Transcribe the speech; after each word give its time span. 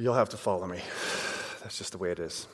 You'll 0.00 0.14
have 0.14 0.30
to 0.30 0.38
follow 0.38 0.66
me. 0.66 0.80
That's 1.60 1.76
just 1.76 1.92
the 1.92 1.98
way 1.98 2.10
it 2.10 2.18
is. 2.18 2.46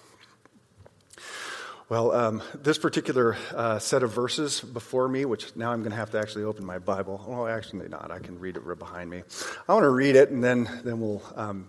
Well, 1.88 2.10
um, 2.10 2.42
this 2.54 2.76
particular 2.76 3.36
uh, 3.54 3.78
set 3.78 4.02
of 4.02 4.12
verses 4.12 4.60
before 4.60 5.06
me, 5.06 5.26
which 5.26 5.54
now 5.54 5.70
I'm 5.70 5.82
going 5.82 5.92
to 5.92 5.96
have 5.96 6.10
to 6.10 6.18
actually 6.18 6.42
open 6.42 6.66
my 6.66 6.80
Bible. 6.80 7.24
Well, 7.24 7.46
actually 7.46 7.88
not. 7.88 8.10
I 8.10 8.18
can 8.18 8.40
read 8.40 8.56
it 8.56 8.64
right 8.64 8.76
behind 8.76 9.08
me. 9.08 9.22
I 9.68 9.74
want 9.74 9.84
to 9.84 9.90
read 9.90 10.16
it, 10.16 10.30
and 10.30 10.42
then 10.42 10.68
then 10.82 11.00
we'll 11.00 11.22
um, 11.36 11.68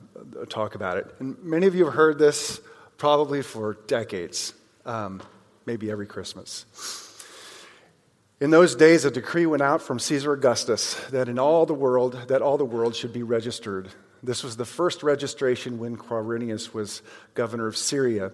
talk 0.50 0.74
about 0.74 0.98
it. 0.98 1.14
And 1.20 1.38
many 1.44 1.68
of 1.68 1.76
you 1.76 1.86
have 1.86 1.94
heard 1.94 2.18
this 2.18 2.60
probably 2.98 3.44
for 3.44 3.78
decades, 3.86 4.56
um, 4.84 5.22
maybe 5.68 5.92
every 5.92 6.08
Christmas. 6.08 6.66
In 8.42 8.50
those 8.50 8.76
days, 8.76 9.06
a 9.06 9.12
decree 9.12 9.46
went 9.46 9.62
out 9.62 9.84
from 9.84 10.00
Caesar 10.00 10.34
Augustus 10.34 10.96
that 11.12 11.30
in 11.30 11.38
all 11.38 11.68
the 11.68 11.76
world 11.76 12.30
that 12.30 12.42
all 12.42 12.58
the 12.58 12.66
world 12.66 12.96
should 12.96 13.14
be 13.14 13.22
registered. 13.22 13.90
This 14.24 14.44
was 14.44 14.58
the 14.58 14.66
first 14.66 15.04
registration 15.04 15.80
when 15.80 15.98
Quirinius 15.98 16.74
was 16.74 17.02
governor 17.34 17.68
of 17.68 17.78
Syria. 17.78 18.32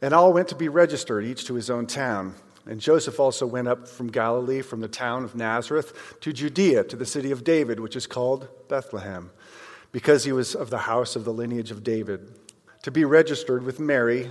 And 0.00 0.12
all 0.12 0.32
went 0.32 0.48
to 0.48 0.54
be 0.54 0.68
registered, 0.68 1.24
each 1.24 1.46
to 1.46 1.54
his 1.54 1.70
own 1.70 1.86
town. 1.86 2.34
And 2.66 2.80
Joseph 2.80 3.20
also 3.20 3.46
went 3.46 3.68
up 3.68 3.88
from 3.88 4.08
Galilee, 4.08 4.60
from 4.60 4.80
the 4.80 4.88
town 4.88 5.24
of 5.24 5.34
Nazareth, 5.34 6.16
to 6.20 6.32
Judea, 6.32 6.84
to 6.84 6.96
the 6.96 7.06
city 7.06 7.30
of 7.30 7.44
David, 7.44 7.80
which 7.80 7.96
is 7.96 8.06
called 8.06 8.48
Bethlehem, 8.68 9.30
because 9.92 10.24
he 10.24 10.32
was 10.32 10.54
of 10.54 10.70
the 10.70 10.78
house 10.78 11.16
of 11.16 11.24
the 11.24 11.32
lineage 11.32 11.70
of 11.70 11.84
David, 11.84 12.28
to 12.82 12.90
be 12.90 13.04
registered 13.04 13.62
with 13.62 13.78
Mary, 13.78 14.30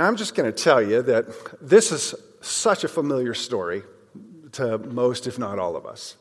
Now, 0.00 0.06
I'm 0.06 0.16
just 0.16 0.34
going 0.34 0.50
to 0.50 0.64
tell 0.64 0.80
you 0.80 1.02
that 1.02 1.26
this 1.60 1.92
is 1.92 2.14
such 2.40 2.84
a 2.84 2.88
familiar 2.88 3.34
story 3.34 3.82
to 4.52 4.78
most, 4.78 5.26
if 5.26 5.38
not 5.38 5.58
all 5.58 5.76
of 5.76 5.84
us. 5.84 6.16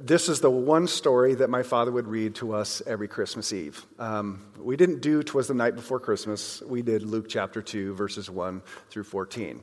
This 0.00 0.28
is 0.28 0.40
the 0.40 0.50
one 0.50 0.88
story 0.88 1.36
that 1.36 1.48
my 1.48 1.62
father 1.62 1.92
would 1.92 2.08
read 2.08 2.34
to 2.34 2.52
us 2.54 2.82
every 2.88 3.06
Christmas 3.06 3.52
Eve. 3.52 3.86
Um, 4.00 4.44
we 4.58 4.76
didn't 4.76 5.00
do 5.00 5.22
Twas 5.22 5.46
the 5.46 5.54
Night 5.54 5.76
Before 5.76 6.00
Christmas, 6.00 6.60
we 6.62 6.82
did 6.82 7.04
Luke 7.04 7.28
chapter 7.28 7.62
2, 7.62 7.94
verses 7.94 8.28
1 8.28 8.62
through 8.90 9.04
14. 9.04 9.62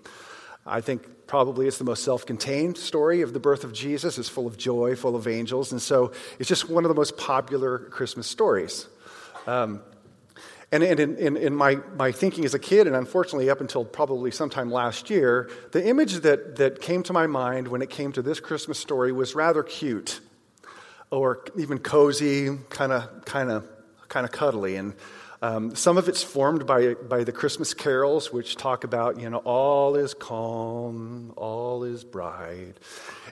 I 0.65 0.79
think 0.79 1.27
probably 1.27 1.67
it's 1.67 1.77
the 1.77 1.83
most 1.83 2.05
self 2.05 2.25
contained 2.25 2.77
story 2.77 3.21
of 3.21 3.33
the 3.33 3.41
birth 3.41 3.65
of 3.65 3.73
Jesus. 3.73 4.17
It's 4.17 4.29
full 4.29 4.47
of 4.47 4.55
joy, 4.55 4.95
full 4.95 5.17
of 5.17 5.27
angels. 5.27 5.73
And 5.73 5.81
so 5.81 6.13
it's 6.39 6.47
just 6.47 6.69
one 6.69 6.85
of 6.85 6.89
the 6.89 6.95
most 6.95 7.17
popular 7.17 7.79
Christmas 7.79 8.27
stories. 8.27 8.87
Um, 9.45 9.81
and 10.71 10.83
in, 10.83 11.17
in, 11.17 11.37
in, 11.37 11.55
my, 11.55 11.75
my 11.95 12.11
thinking 12.11 12.43
as 12.43 12.53
a 12.53 12.59
kid, 12.59 12.87
and 12.87 12.95
unfortunately 12.95 13.49
up 13.49 13.61
until 13.61 13.85
probably 13.85 14.31
sometime 14.31 14.71
last 14.71 15.09
year, 15.09 15.49
the 15.71 15.87
image 15.87 16.15
that, 16.21 16.55
that 16.57 16.81
came 16.81 17.03
to 17.03 17.13
my 17.13 17.27
mind 17.27 17.67
when 17.67 17.81
it 17.81 17.89
came 17.89 18.11
to 18.13 18.21
this 18.21 18.39
Christmas 18.39 18.79
story 18.79 19.11
was 19.11 19.35
rather 19.35 19.63
cute 19.63 20.19
or 21.11 21.45
even 21.57 21.77
cozy, 21.77 22.57
kind 22.69 22.91
of 22.91 23.25
kind 23.25 23.51
of 23.51 23.67
kind 24.07 24.25
of 24.25 24.31
cuddly. 24.31 24.75
And 24.75 24.93
um, 25.41 25.75
some 25.75 25.97
of 25.97 26.09
it's 26.09 26.23
formed 26.23 26.65
by, 26.65 26.95
by 26.95 27.23
the 27.23 27.31
Christmas 27.31 27.73
carols, 27.73 28.33
which 28.33 28.55
talk 28.55 28.83
about, 28.83 29.19
you 29.19 29.29
know, 29.29 29.37
all 29.39 29.95
is 29.95 30.13
calm, 30.13 31.33
all 31.35 31.83
is 31.83 32.03
bright. 32.03 32.73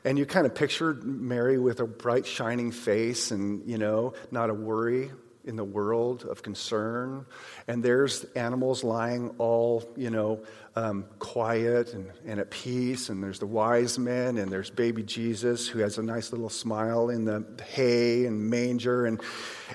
And 0.04 0.20
you 0.20 0.26
kind 0.26 0.46
of 0.46 0.54
picture 0.54 0.94
Mary 0.94 1.58
with 1.58 1.80
a 1.80 1.88
bright, 1.88 2.28
shining 2.28 2.72
face 2.72 3.32
and, 3.32 3.68
you 3.68 3.78
know, 3.78 4.14
not 4.32 4.50
a 4.50 4.54
worry 4.54 5.12
in 5.46 5.56
the 5.56 5.64
world 5.64 6.26
of 6.26 6.42
concern. 6.42 7.26
And 7.68 7.84
there's 7.84 8.24
animals 8.36 8.84
lying 8.84 9.34
all, 9.38 9.84
you 9.96 10.10
know, 10.10 10.42
um, 10.76 11.06
quiet 11.20 11.94
and, 11.94 12.12
and 12.26 12.40
at 12.40 12.50
peace. 12.50 13.10
And 13.10 13.24
there's 13.24 13.40
the 13.40 13.46
wise 13.46 14.00
men, 14.00 14.38
and 14.38 14.52
there's 14.52 14.70
baby 14.70 15.04
Jesus 15.04 15.68
who 15.68 15.80
has 15.80 15.98
a 15.98 16.04
nice 16.04 16.32
little 16.32 16.50
smile 16.50 17.10
in 17.10 17.26
the 17.26 17.46
hay 17.66 18.26
and 18.26 18.50
manger. 18.50 19.06
And, 19.06 19.22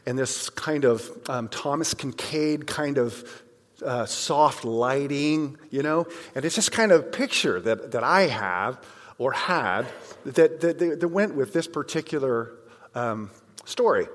and 0.07 0.19
this 0.19 0.49
kind 0.51 0.85
of 0.85 1.11
um, 1.29 1.49
Thomas 1.49 1.95
Kinkade 1.95 2.67
kind 2.67 2.99
of 2.99 3.43
uh, 3.85 4.07
soft 4.07 4.65
lighting, 4.65 5.57
you 5.71 5.83
know. 5.83 6.07
And 6.35 6.45
it's 6.45 6.57
this 6.57 6.69
kind 6.69 6.93
of 6.93 7.13
picture 7.13 7.61
that, 7.61 7.93
that 7.93 8.03
I 8.03 8.23
have 8.23 8.83
or 9.19 9.33
had 9.33 9.87
that, 10.25 10.61
that, 10.61 10.79
that 10.79 11.09
went 11.09 11.35
with 11.35 11.53
this 11.53 11.67
particular 11.67 12.53
um, 12.95 13.31
story. 13.65 14.07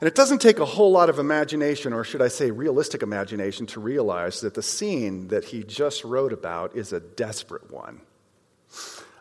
And 0.00 0.08
it 0.08 0.14
doesn't 0.14 0.40
take 0.40 0.58
a 0.58 0.64
whole 0.64 0.90
lot 0.90 1.08
of 1.08 1.18
imagination, 1.18 1.92
or 1.92 2.04
should 2.04 2.22
I 2.22 2.28
say 2.28 2.50
realistic 2.50 3.02
imagination, 3.02 3.66
to 3.66 3.80
realize 3.80 4.40
that 4.40 4.54
the 4.54 4.62
scene 4.62 5.28
that 5.28 5.44
he 5.44 5.62
just 5.62 6.04
wrote 6.04 6.32
about 6.32 6.76
is 6.76 6.92
a 6.92 7.00
desperate 7.00 7.70
one. 7.70 8.00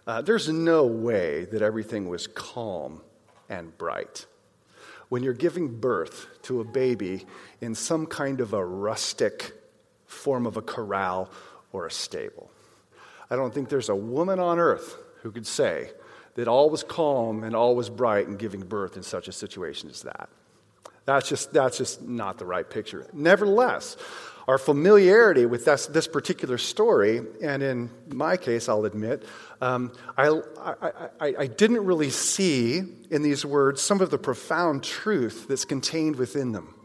Uh, 0.06 0.22
there's 0.22 0.50
no 0.50 0.86
way 0.86 1.46
that 1.46 1.62
everything 1.62 2.10
was 2.10 2.28
calm 2.28 3.02
and 3.50 3.78
bright. 3.78 4.26
When 5.10 5.24
you're 5.24 5.34
giving 5.34 5.80
birth 5.80 6.28
to 6.44 6.60
a 6.60 6.64
baby 6.64 7.26
in 7.62 7.76
some 7.76 8.08
kind 8.08 8.42
of 8.42 8.54
a 8.54 8.66
rustic 8.66 9.54
form 10.08 10.46
of 10.46 10.58
a 10.58 10.62
corral 10.62 11.30
or 11.72 11.86
a 11.86 11.92
stable, 11.92 12.50
I 13.30 13.36
don't 13.36 13.54
think 13.54 13.70
there's 13.70 13.90
a 13.90 13.96
woman 13.96 14.40
on 14.40 14.60
earth 14.60 14.98
who 15.22 15.32
could 15.32 15.48
say 15.48 15.92
that 16.36 16.48
all 16.48 16.70
was 16.70 16.84
calm 16.84 17.44
and 17.44 17.56
all 17.56 17.76
was 17.76 17.90
bright 17.90 18.28
in 18.28 18.38
giving 18.38 18.62
birth 18.62 18.98
in 18.98 19.04
such 19.04 19.28
a 19.28 19.32
situation 19.32 19.90
as 19.90 20.02
that. 20.02 20.30
That's 21.06 21.28
just, 21.28 21.53
that's 21.53 21.78
just 21.78 22.02
not 22.02 22.38
the 22.38 22.46
right 22.46 22.69
picture. 22.69 23.08
Nevertheless, 23.14 23.97
our 24.47 24.58
familiarity 24.58 25.46
with 25.46 25.66
this, 25.66 25.88
this 25.88 26.08
particular 26.08 26.58
story, 26.58 27.22
and 27.41 27.64
in 27.64 27.90
my 28.08 28.38
case, 28.38 28.68
I'll 28.68 28.86
admit, 28.86 29.25
um, 29.62 29.92
I, 30.18 30.30
I, 30.59 31.09
I, 31.19 31.36
I 31.40 31.47
didn't 31.47 31.86
really 31.86 32.09
see 32.09 32.84
in 33.09 33.22
these 33.22 33.46
words 33.46 33.81
some 33.81 34.02
of 34.02 34.09
the 34.12 34.18
profound 34.18 34.84
truth 34.84 35.47
that's 35.47 35.66
contained 35.66 36.18
within 36.18 36.52
them. 36.52 36.75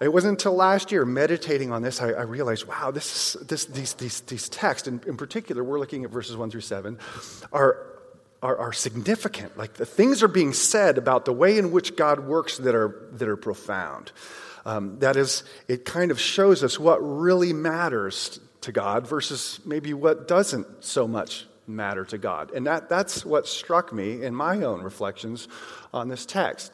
It 0.00 0.12
wasn't 0.12 0.32
until 0.32 0.54
last 0.54 0.90
year, 0.90 1.04
meditating 1.04 1.70
on 1.70 1.82
this, 1.82 2.02
I, 2.02 2.08
I 2.08 2.22
realized, 2.22 2.66
wow, 2.66 2.90
this, 2.90 3.34
this, 3.34 3.66
these, 3.66 3.94
these, 3.94 4.20
these 4.22 4.48
texts, 4.48 4.88
in, 4.88 5.00
in 5.06 5.16
particular, 5.16 5.62
we're 5.62 5.78
looking 5.78 6.02
at 6.02 6.10
verses 6.10 6.36
1 6.36 6.50
through 6.50 6.62
7, 6.62 6.98
are, 7.52 7.91
are, 8.42 8.56
are 8.56 8.72
significant. 8.72 9.56
Like 9.56 9.74
the 9.74 9.86
things 9.86 10.22
are 10.22 10.28
being 10.28 10.52
said 10.52 10.98
about 10.98 11.24
the 11.24 11.32
way 11.32 11.58
in 11.58 11.70
which 11.70 11.96
God 11.96 12.20
works 12.20 12.58
that 12.58 12.74
are, 12.74 13.08
that 13.12 13.28
are 13.28 13.36
profound. 13.36 14.12
Um, 14.66 14.98
that 14.98 15.16
is, 15.16 15.44
it 15.68 15.84
kind 15.84 16.10
of 16.10 16.20
shows 16.20 16.62
us 16.62 16.78
what 16.78 16.98
really 16.98 17.52
matters 17.52 18.40
to 18.62 18.72
God 18.72 19.06
versus 19.06 19.60
maybe 19.64 19.94
what 19.94 20.28
doesn't 20.28 20.84
so 20.84 21.08
much 21.08 21.46
matter 21.66 22.04
to 22.04 22.18
God. 22.18 22.52
And 22.52 22.66
that, 22.66 22.88
that's 22.88 23.24
what 23.24 23.46
struck 23.46 23.92
me 23.92 24.22
in 24.22 24.34
my 24.34 24.62
own 24.62 24.82
reflections 24.82 25.48
on 25.92 26.08
this 26.08 26.26
text. 26.26 26.72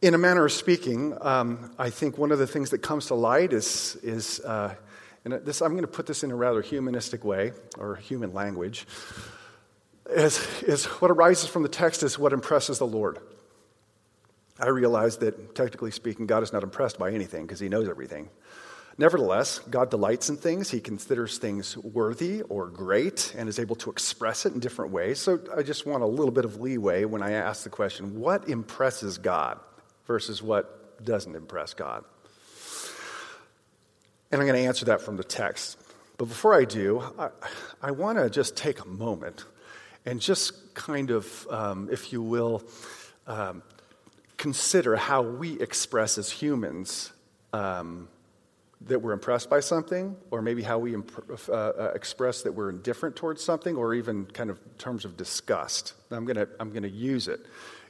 In 0.00 0.14
a 0.14 0.18
manner 0.18 0.44
of 0.44 0.52
speaking, 0.52 1.16
um, 1.20 1.72
I 1.78 1.90
think 1.90 2.18
one 2.18 2.32
of 2.32 2.38
the 2.38 2.46
things 2.46 2.70
that 2.70 2.78
comes 2.78 3.06
to 3.06 3.14
light 3.14 3.52
is, 3.52 3.96
is 4.02 4.40
uh, 4.40 4.74
and 5.24 5.34
this, 5.34 5.62
I'm 5.62 5.72
going 5.72 5.82
to 5.82 5.88
put 5.88 6.06
this 6.06 6.24
in 6.24 6.32
a 6.32 6.36
rather 6.36 6.60
humanistic 6.60 7.24
way 7.24 7.52
or 7.78 7.96
human 7.96 8.32
language 8.32 8.86
is, 10.10 10.62
is 10.62 10.84
what 10.84 11.10
arises 11.10 11.48
from 11.48 11.62
the 11.62 11.68
text 11.68 12.02
is 12.02 12.18
what 12.18 12.32
impresses 12.32 12.78
the 12.78 12.86
Lord. 12.86 13.18
I 14.58 14.68
realize 14.68 15.18
that, 15.18 15.54
technically 15.54 15.90
speaking, 15.90 16.26
God 16.26 16.42
is 16.42 16.52
not 16.52 16.62
impressed 16.62 16.98
by 16.98 17.12
anything 17.12 17.42
because 17.42 17.60
he 17.60 17.68
knows 17.68 17.88
everything. 17.88 18.28
Nevertheless, 18.98 19.58
God 19.58 19.90
delights 19.90 20.28
in 20.28 20.36
things. 20.36 20.70
He 20.70 20.78
considers 20.78 21.38
things 21.38 21.76
worthy 21.78 22.42
or 22.42 22.66
great 22.66 23.34
and 23.36 23.48
is 23.48 23.58
able 23.58 23.76
to 23.76 23.90
express 23.90 24.44
it 24.44 24.52
in 24.52 24.60
different 24.60 24.92
ways. 24.92 25.18
So 25.18 25.40
I 25.56 25.62
just 25.62 25.86
want 25.86 26.02
a 26.02 26.06
little 26.06 26.30
bit 26.30 26.44
of 26.44 26.60
leeway 26.60 27.04
when 27.04 27.22
I 27.22 27.32
ask 27.32 27.64
the 27.64 27.70
question 27.70 28.20
what 28.20 28.48
impresses 28.48 29.16
God 29.18 29.58
versus 30.06 30.42
what 30.42 31.04
doesn't 31.04 31.34
impress 31.34 31.72
God? 31.74 32.04
And 34.30 34.40
I'm 34.40 34.46
going 34.46 34.60
to 34.60 34.66
answer 34.66 34.84
that 34.86 35.00
from 35.00 35.16
the 35.16 35.24
text. 35.24 35.78
But 36.18 36.26
before 36.26 36.54
I 36.54 36.64
do, 36.64 37.02
I, 37.18 37.30
I 37.80 37.90
want 37.90 38.18
to 38.18 38.28
just 38.30 38.56
take 38.56 38.80
a 38.80 38.86
moment 38.86 39.44
and 40.04 40.20
just 40.20 40.74
kind 40.74 41.10
of, 41.10 41.46
um, 41.50 41.88
if 41.90 42.12
you 42.12 42.22
will, 42.22 42.62
um, 43.26 43.62
consider 44.36 44.96
how 44.96 45.22
we 45.22 45.60
express 45.60 46.18
as 46.18 46.30
humans 46.30 47.12
um, 47.52 48.08
that 48.80 49.00
we're 49.00 49.12
impressed 49.12 49.48
by 49.48 49.60
something, 49.60 50.16
or 50.30 50.42
maybe 50.42 50.62
how 50.62 50.78
we 50.78 50.94
imp- 50.94 51.48
uh, 51.48 51.52
uh, 51.52 51.92
express 51.94 52.42
that 52.42 52.52
we're 52.52 52.70
indifferent 52.70 53.14
towards 53.14 53.44
something, 53.44 53.76
or 53.76 53.94
even 53.94 54.26
kind 54.26 54.50
of 54.50 54.58
terms 54.78 55.04
of 55.04 55.16
disgust. 55.16 55.94
I'm 56.10 56.24
going 56.24 56.36
to 56.36 56.48
I'm 56.58 56.72
to 56.72 56.88
use 56.88 57.28
it 57.28 57.46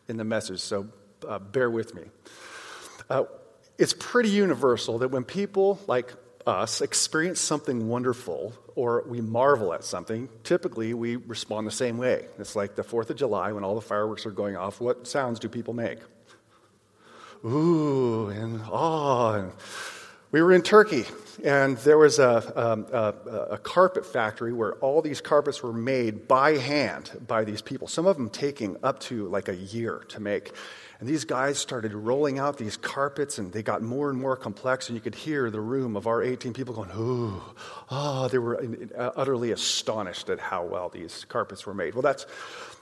in 0.09 0.17
the 0.19 0.25
message, 0.25 0.61
so 0.61 0.89
uh, 1.27 1.39
bear 1.39 1.71
with 1.71 1.95
me. 1.95 2.03
Uh, 3.09 3.25
it's 3.79 3.95
pretty 3.99 4.29
universal 4.29 4.99
that 4.99 5.09
when 5.09 5.25
people 5.25 5.81
like 5.87 6.13
us 6.47 6.81
experience 6.81 7.41
something 7.41 7.89
wonderful 7.89 8.53
or 8.75 9.05
we 9.07 9.21
marvel 9.21 9.73
at 9.73 9.85
something, 9.85 10.29
typically 10.45 10.95
we 10.95 11.17
respond 11.17 11.67
the 11.67 11.73
same 11.73 11.99
way. 11.99 12.27
It's 12.39 12.57
like 12.57 12.75
the 12.75 12.83
4th 12.83 13.11
of 13.11 13.17
July 13.17 13.53
when 13.53 13.65
all 13.65 13.75
the 13.75 13.81
fireworks 13.81 14.27
are 14.27 14.31
going 14.31 14.57
off. 14.57 14.81
What 14.81 15.07
sounds 15.07 15.39
do 15.39 15.49
people 15.49 15.75
make? 15.75 15.99
Ooh, 17.45 18.29
and 18.29 18.61
ah. 18.65 19.51
We 20.31 20.41
were 20.41 20.53
in 20.53 20.63
Turkey, 20.63 21.05
and 21.45 21.77
there 21.79 21.99
was 21.99 22.19
a, 22.19 22.53
um, 22.57 22.87
a, 22.91 23.15
a, 23.51 23.59
carpet 23.59 24.07
factory 24.07 24.55
where 24.55 24.73
all 24.77 25.03
these 25.03 25.21
carpets 25.21 25.63
were 25.63 25.75
made 25.75 26.27
by 26.27 26.53
hand 26.53 27.11
by 27.27 27.45
these 27.45 27.61
people, 27.61 27.87
some 27.87 28.07
of 28.07 28.17
them 28.17 28.31
taking 28.31 28.79
up 28.83 29.01
to 29.01 29.29
like 29.29 29.49
a 29.49 29.55
year 29.55 30.03
to 30.09 30.21
make. 30.21 30.53
And 31.03 31.09
these 31.09 31.25
guys 31.25 31.59
started 31.59 31.95
rolling 31.95 32.39
out 32.39 32.59
these 32.59 32.77
carpets, 32.77 33.39
and 33.39 33.53
they 33.53 33.65
got 33.65 33.83
more 33.83 34.09
and 34.09 34.17
more 34.21 34.37
complex. 34.37 34.89
And 34.89 34.95
you 34.95 35.01
could 35.01 35.17
hear 35.17 35.51
the 35.51 35.61
room 35.61 35.97
of 35.97 36.07
our 36.07 36.23
18 36.23 36.53
people 36.53 36.75
going, 36.75 36.91
Ooh, 36.97 37.43
oh, 37.91 38.29
they 38.29 38.39
were 38.39 38.65
uh, 38.97 39.11
utterly 39.17 39.51
astonished 39.51 40.31
at 40.31 40.39
how 40.39 40.65
well 40.65 40.91
these 40.91 41.25
carpets 41.29 41.67
were 41.67 41.75
made. 41.75 41.97
Well, 41.97 42.03
that's, 42.03 42.25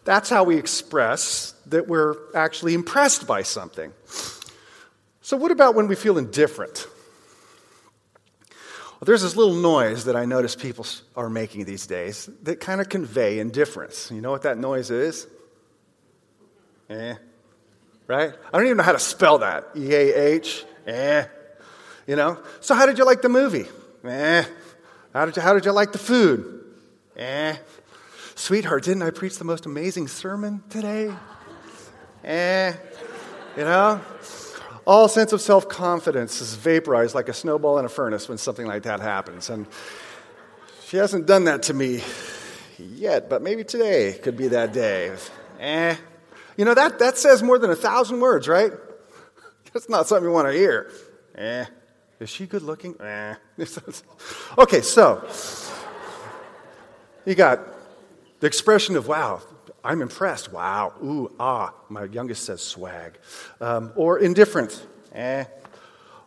that's 0.04 0.28
how 0.28 0.44
we 0.44 0.58
express 0.58 1.54
that 1.64 1.88
we're 1.88 2.14
actually 2.34 2.74
impressed 2.74 3.26
by 3.26 3.40
something. 3.40 3.90
So, 5.22 5.38
what 5.38 5.50
about 5.50 5.74
when 5.74 5.88
we 5.88 5.94
feel 5.94 6.18
indifferent? 6.18 6.86
Well, 8.50 9.06
there's 9.06 9.22
this 9.22 9.34
little 9.34 9.54
noise 9.54 10.04
that 10.04 10.14
I 10.14 10.26
notice 10.26 10.54
people 10.54 10.84
are 11.16 11.30
making 11.30 11.64
these 11.64 11.86
days 11.86 12.28
that 12.42 12.60
kind 12.60 12.82
of 12.82 12.90
convey 12.90 13.38
indifference. 13.38 14.10
You 14.10 14.20
know 14.20 14.30
what 14.30 14.42
that 14.42 14.58
noise 14.58 14.90
is? 14.90 15.26
Eh 16.90 17.14
right? 18.10 18.34
I 18.52 18.58
don't 18.58 18.66
even 18.66 18.76
know 18.76 18.82
how 18.82 18.92
to 18.92 18.98
spell 18.98 19.38
that. 19.38 19.68
E 19.76 19.94
A 19.94 20.34
H, 20.34 20.64
eh. 20.86 21.26
You 22.08 22.16
know? 22.16 22.40
So, 22.58 22.74
how 22.74 22.84
did 22.86 22.98
you 22.98 23.04
like 23.04 23.22
the 23.22 23.28
movie? 23.28 23.66
Eh. 24.04 24.44
How 25.14 25.26
did 25.26 25.36
you, 25.36 25.42
how 25.42 25.54
did 25.54 25.64
you 25.64 25.70
like 25.70 25.92
the 25.92 25.98
food? 25.98 26.64
Eh. 27.16 27.56
Sweetheart, 28.34 28.82
didn't 28.82 29.02
I 29.02 29.10
preach 29.10 29.38
the 29.38 29.44
most 29.44 29.64
amazing 29.64 30.08
sermon 30.08 30.62
today? 30.68 31.14
Eh. 32.24 32.72
You 33.56 33.64
know? 33.64 34.00
All 34.86 35.06
sense 35.06 35.32
of 35.32 35.40
self 35.40 35.68
confidence 35.68 36.40
is 36.40 36.54
vaporized 36.54 37.14
like 37.14 37.28
a 37.28 37.32
snowball 37.32 37.78
in 37.78 37.84
a 37.84 37.88
furnace 37.88 38.28
when 38.28 38.38
something 38.38 38.66
like 38.66 38.82
that 38.82 38.98
happens. 38.98 39.50
And 39.50 39.68
she 40.86 40.96
hasn't 40.96 41.26
done 41.26 41.44
that 41.44 41.62
to 41.64 41.74
me 41.74 42.02
yet, 42.76 43.30
but 43.30 43.40
maybe 43.40 43.62
today 43.62 44.18
could 44.20 44.36
be 44.36 44.48
that 44.48 44.72
day. 44.72 45.14
Eh. 45.60 45.94
You 46.60 46.66
know, 46.66 46.74
that, 46.74 46.98
that 46.98 47.16
says 47.16 47.42
more 47.42 47.58
than 47.58 47.70
a 47.70 47.74
thousand 47.74 48.20
words, 48.20 48.46
right? 48.46 48.70
That's 49.72 49.88
not 49.88 50.06
something 50.06 50.28
you 50.28 50.30
want 50.30 50.46
to 50.46 50.52
hear. 50.52 50.90
Eh. 51.34 51.64
Is 52.18 52.28
she 52.28 52.44
good 52.44 52.60
looking? 52.60 53.00
Eh. 53.00 53.34
okay, 54.58 54.82
so 54.82 55.26
you 57.24 57.34
got 57.34 57.60
the 58.40 58.46
expression 58.46 58.94
of 58.96 59.08
wow, 59.08 59.40
I'm 59.82 60.02
impressed. 60.02 60.52
Wow, 60.52 60.92
ooh, 61.02 61.34
ah. 61.40 61.72
My 61.88 62.04
youngest 62.04 62.44
says 62.44 62.60
swag. 62.60 63.16
Um, 63.58 63.94
or 63.96 64.18
indifferent. 64.18 64.86
Eh. 65.14 65.44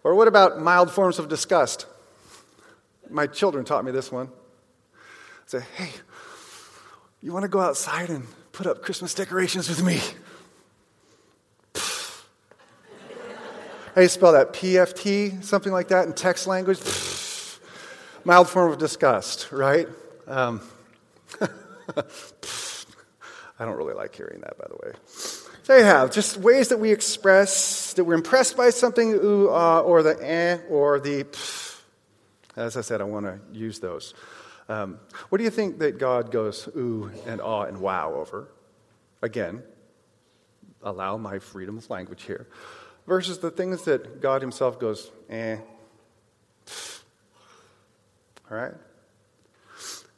Or 0.03 0.15
what 0.15 0.27
about 0.27 0.59
mild 0.59 0.89
forms 0.89 1.19
of 1.19 1.29
disgust? 1.29 1.85
My 3.07 3.27
children 3.27 3.65
taught 3.65 3.85
me 3.85 3.91
this 3.91 4.11
one. 4.11 4.29
Say, 5.45 5.59
hey, 5.75 5.91
you 7.21 7.31
want 7.31 7.43
to 7.43 7.49
go 7.49 7.59
outside 7.59 8.09
and 8.09 8.25
put 8.51 8.65
up 8.65 8.81
Christmas 8.81 9.13
decorations 9.13 9.69
with 9.69 9.83
me? 9.83 10.01
How 13.93 14.01
do 14.01 14.05
you 14.05 14.09
spell 14.09 14.31
that? 14.31 14.53
PFT, 14.53 15.43
something 15.43 15.71
like 15.71 15.89
that 15.89 16.07
in 16.07 16.13
text 16.13 16.47
language? 16.47 16.79
Mild 18.23 18.49
form 18.49 18.71
of 18.71 18.79
disgust, 18.79 19.51
right? 19.51 19.87
Um, 20.25 20.61
I 21.39 21.45
don't 23.59 23.77
really 23.77 23.93
like 23.93 24.15
hearing 24.15 24.41
that, 24.41 24.57
by 24.57 24.65
the 24.67 24.77
way. 24.83 24.93
You 25.77 25.83
have 25.83 26.11
just 26.11 26.37
ways 26.37 26.69
that 26.69 26.79
we 26.79 26.91
express 26.91 27.93
that 27.93 28.03
we're 28.03 28.15
impressed 28.15 28.57
by 28.57 28.71
something, 28.71 29.11
ooh, 29.11 29.49
uh, 29.51 29.81
or 29.81 30.01
the 30.01 30.17
eh, 30.27 30.57
or 30.71 30.99
the. 30.99 31.27
As 32.55 32.75
I 32.75 32.81
said, 32.81 32.99
I 32.99 33.03
want 33.03 33.27
to 33.27 33.39
use 33.51 33.79
those. 33.79 34.15
Um, 34.69 34.99
what 35.29 35.37
do 35.37 35.43
you 35.43 35.51
think 35.51 35.77
that 35.79 35.99
God 35.99 36.31
goes 36.31 36.67
ooh 36.75 37.11
and 37.27 37.39
ah 37.39 37.61
and 37.65 37.79
wow 37.79 38.15
over? 38.15 38.47
Again, 39.21 39.61
allow 40.81 41.17
my 41.17 41.37
freedom 41.37 41.77
of 41.77 41.87
language 41.91 42.23
here 42.23 42.47
versus 43.07 43.39
the 43.39 43.51
things 43.51 43.83
that 43.83 44.21
God 44.21 44.41
Himself 44.41 44.79
goes, 44.79 45.11
eh. 45.29 45.57
All 48.49 48.57
right? 48.57 48.73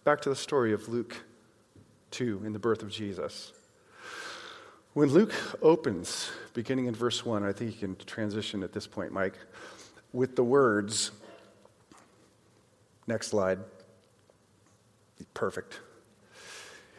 Back 0.03 0.21
to 0.21 0.29
the 0.29 0.35
story 0.35 0.73
of 0.73 0.87
Luke 0.87 1.15
2 2.11 2.43
in 2.45 2.53
the 2.53 2.59
birth 2.59 2.83
of 2.83 2.89
Jesus. 2.89 3.51
When 4.93 5.09
Luke 5.09 5.33
opens, 5.61 6.31
beginning 6.53 6.85
in 6.85 6.95
verse 6.95 7.25
1, 7.25 7.43
I 7.43 7.51
think 7.51 7.73
you 7.73 7.79
can 7.79 7.95
transition 8.05 8.63
at 8.63 8.71
this 8.71 8.87
point, 8.87 9.11
Mike, 9.11 9.37
with 10.13 10.35
the 10.35 10.43
words, 10.43 11.11
next 13.07 13.27
slide. 13.27 13.59
Perfect. 15.33 15.81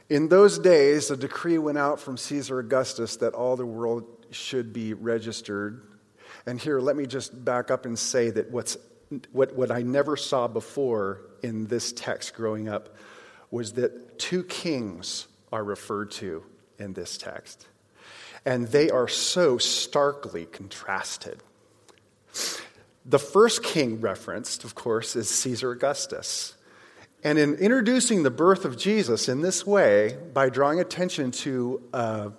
In 0.09 0.29
those 0.29 0.59
days, 0.59 1.11
a 1.11 1.17
decree 1.17 1.59
went 1.59 1.79
out 1.79 1.99
from 1.99 2.17
Caesar 2.17 2.59
Augustus 2.59 3.17
that 3.17 3.35
all 3.35 3.57
the 3.57 3.67
world 3.67 4.05
should 4.31 4.73
be 4.73 4.95
registered. 4.95 5.83
And 6.47 6.61
here, 6.61 6.81
let 6.81 6.97
me 6.97 7.07
just 7.07 7.45
back 7.45 7.71
up 7.71 7.87
and 7.87 7.99
say 7.99 8.31
that 8.31 8.51
what's, 8.51 8.77
what, 9.33 9.55
what 9.55 9.71
I 9.71 9.83
never 9.83 10.17
saw 10.17 10.49
before 10.49 11.21
in 11.43 11.67
this 11.67 11.93
text 11.93 12.35
growing 12.35 12.69
up 12.69 12.97
was 13.51 13.75
that 13.75 14.19
two 14.19 14.43
kings 14.45 15.29
are 15.53 15.65
referred 15.65 16.11
to 16.13 16.45
in 16.79 16.93
this 16.93 17.17
text. 17.17 17.67
And 18.45 18.69
they 18.69 18.91
are 18.91 19.09
so 19.09 19.59
starkly 19.59 20.47
contrasted. 20.47 21.43
The 23.05 23.19
first 23.19 23.63
king 23.63 24.01
referenced, 24.01 24.65
of 24.65 24.75
course, 24.75 25.17
is 25.17 25.29
Caesar 25.29 25.71
Augustus. 25.73 26.55
And 27.25 27.39
in 27.39 27.55
introducing 27.55 28.23
the 28.23 28.31
birth 28.31 28.65
of 28.65 28.77
Jesus 28.77 29.29
in 29.29 29.41
this 29.41 29.67
way, 29.67 30.17
by 30.33 30.49
drawing 30.49 30.81
attention 30.81 31.31
to 31.33 31.83
uh, 31.93 32.31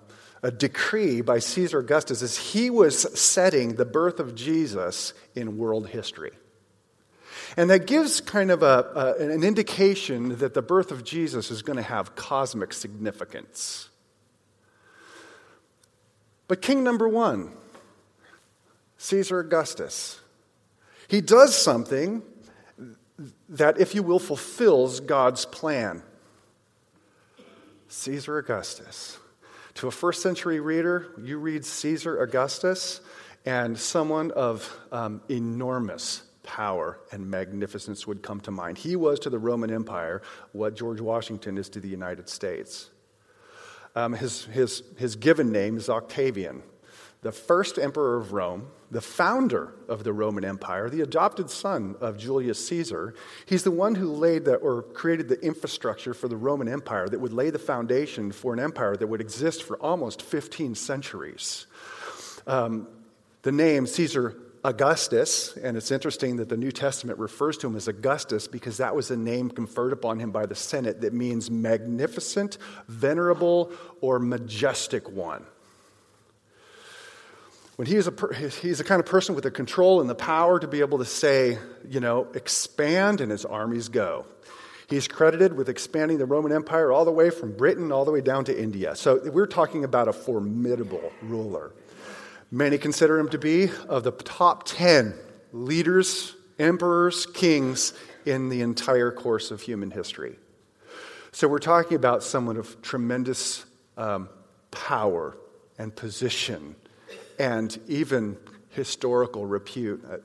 a 0.43 0.51
decree 0.51 1.21
by 1.21 1.39
Caesar 1.39 1.79
Augustus, 1.79 2.21
is 2.21 2.37
he 2.37 2.69
was 2.69 3.19
setting 3.19 3.75
the 3.75 3.85
birth 3.85 4.19
of 4.19 4.35
Jesus 4.35 5.13
in 5.35 5.57
world 5.57 5.89
history. 5.89 6.31
And 7.55 7.69
that 7.69 7.87
gives 7.87 8.21
kind 8.21 8.51
of 8.51 8.61
a, 8.61 9.15
a, 9.19 9.23
an 9.23 9.43
indication 9.43 10.37
that 10.37 10.53
the 10.53 10.61
birth 10.61 10.91
of 10.91 11.03
Jesus 11.03 11.49
is 11.49 11.61
going 11.61 11.77
to 11.77 11.83
have 11.83 12.15
cosmic 12.15 12.73
significance. 12.73 13.89
But 16.47 16.61
king 16.61 16.83
number 16.83 17.07
one, 17.07 17.51
Caesar 18.97 19.39
Augustus, 19.39 20.19
he 21.07 21.21
does 21.21 21.55
something 21.55 22.21
that, 23.49 23.79
if 23.79 23.95
you 23.95 24.03
will, 24.03 24.19
fulfills 24.19 24.99
God's 24.99 25.45
plan. 25.45 26.03
Caesar 27.87 28.37
Augustus. 28.37 29.17
To 29.77 29.87
a 29.87 29.91
first 29.91 30.23
century 30.23 30.59
reader, 30.59 31.05
you 31.21 31.37
read 31.37 31.63
Caesar 31.63 32.19
Augustus, 32.23 32.99
and 33.45 33.77
someone 33.77 34.31
of 34.31 34.75
um, 34.91 35.21
enormous 35.29 36.23
power 36.41 36.99
and 37.11 37.29
magnificence 37.29 38.07
would 38.07 38.23
come 38.23 38.39
to 38.39 38.49
mind. 38.49 38.79
He 38.79 38.95
was 38.95 39.19
to 39.19 39.29
the 39.29 39.37
Roman 39.37 39.71
Empire 39.71 40.23
what 40.51 40.75
George 40.75 40.99
Washington 40.99 41.59
is 41.59 41.69
to 41.69 41.79
the 41.79 41.87
United 41.87 42.27
States. 42.27 42.89
Um, 43.95 44.13
his, 44.13 44.45
his, 44.45 44.81
his 44.97 45.15
given 45.15 45.51
name 45.51 45.77
is 45.77 45.89
Octavian 45.89 46.63
the 47.21 47.31
first 47.31 47.77
emperor 47.77 48.17
of 48.17 48.33
Rome, 48.33 48.67
the 48.89 49.01
founder 49.01 49.73
of 49.89 50.03
the 50.03 50.13
Roman 50.13 50.45
Empire, 50.45 50.89
the 50.89 51.01
adopted 51.01 51.49
son 51.49 51.95
of 51.99 52.17
Julius 52.17 52.65
Caesar. 52.67 53.13
He's 53.45 53.63
the 53.63 53.71
one 53.71 53.95
who 53.95 54.11
laid 54.11 54.45
the, 54.45 54.55
or 54.55 54.81
created 54.81 55.27
the 55.27 55.39
infrastructure 55.41 56.13
for 56.13 56.27
the 56.27 56.37
Roman 56.37 56.69
Empire 56.69 57.09
that 57.09 57.19
would 57.19 57.33
lay 57.33 57.49
the 57.49 57.59
foundation 57.59 58.31
for 58.31 58.53
an 58.53 58.59
empire 58.59 58.95
that 58.95 59.07
would 59.07 59.21
exist 59.21 59.63
for 59.63 59.77
almost 59.77 60.21
15 60.21 60.75
centuries. 60.75 61.67
Um, 62.45 62.87
the 63.41 63.51
name 63.51 63.87
Caesar 63.87 64.37
Augustus, 64.63 65.55
and 65.57 65.77
it's 65.77 65.91
interesting 65.91 66.37
that 66.37 66.49
the 66.49 66.57
New 66.57 66.71
Testament 66.71 67.19
refers 67.19 67.57
to 67.57 67.67
him 67.67 67.75
as 67.75 67.87
Augustus 67.87 68.47
because 68.47 68.77
that 68.77 68.95
was 68.95 69.11
a 69.11 69.17
name 69.17 69.49
conferred 69.49 69.93
upon 69.93 70.19
him 70.19 70.31
by 70.31 70.45
the 70.45 70.55
Senate 70.55 71.01
that 71.01 71.13
means 71.13 71.51
magnificent, 71.51 72.57
venerable, 72.87 73.71
or 74.01 74.19
majestic 74.19 75.09
one. 75.09 75.45
When 77.77 77.85
he 77.85 77.95
is 77.95 78.07
a, 78.07 78.33
he's 78.61 78.79
the 78.79 78.83
kind 78.83 78.99
of 78.99 79.05
person 79.05 79.35
with 79.35 79.43
the 79.43 79.51
control 79.51 80.01
and 80.01 80.09
the 80.09 80.15
power 80.15 80.59
to 80.59 80.67
be 80.67 80.79
able 80.79 80.97
to 80.97 81.05
say, 81.05 81.59
you 81.87 81.99
know, 81.99 82.27
expand 82.33 83.21
and 83.21 83.31
his 83.31 83.45
armies 83.45 83.87
go. 83.87 84.25
He's 84.89 85.07
credited 85.07 85.55
with 85.55 85.69
expanding 85.69 86.17
the 86.17 86.25
Roman 86.25 86.51
Empire 86.51 86.91
all 86.91 87.05
the 87.05 87.11
way 87.11 87.29
from 87.29 87.55
Britain 87.55 87.91
all 87.91 88.03
the 88.03 88.11
way 88.11 88.21
down 88.21 88.45
to 88.45 88.59
India. 88.59 88.95
So 88.95 89.21
we're 89.29 89.45
talking 89.45 89.83
about 89.83 90.07
a 90.07 90.13
formidable 90.13 91.11
ruler. 91.21 91.71
Many 92.49 92.79
consider 92.79 93.19
him 93.19 93.29
to 93.29 93.37
be 93.37 93.69
of 93.87 94.03
the 94.03 94.11
top 94.11 94.63
10 94.65 95.13
leaders, 95.53 96.35
emperors, 96.57 97.27
kings 97.27 97.93
in 98.25 98.49
the 98.49 98.61
entire 98.61 99.11
course 99.11 99.51
of 99.51 99.61
human 99.61 99.91
history. 99.91 100.39
So 101.31 101.47
we're 101.47 101.59
talking 101.59 101.95
about 101.95 102.23
someone 102.23 102.57
of 102.57 102.81
tremendous 102.81 103.65
um, 103.97 104.29
power 104.71 105.37
and 105.77 105.95
position 105.95 106.75
and 107.39 107.77
even 107.87 108.37
historical 108.69 109.45
repute. 109.45 110.03
Uh, 110.09 110.17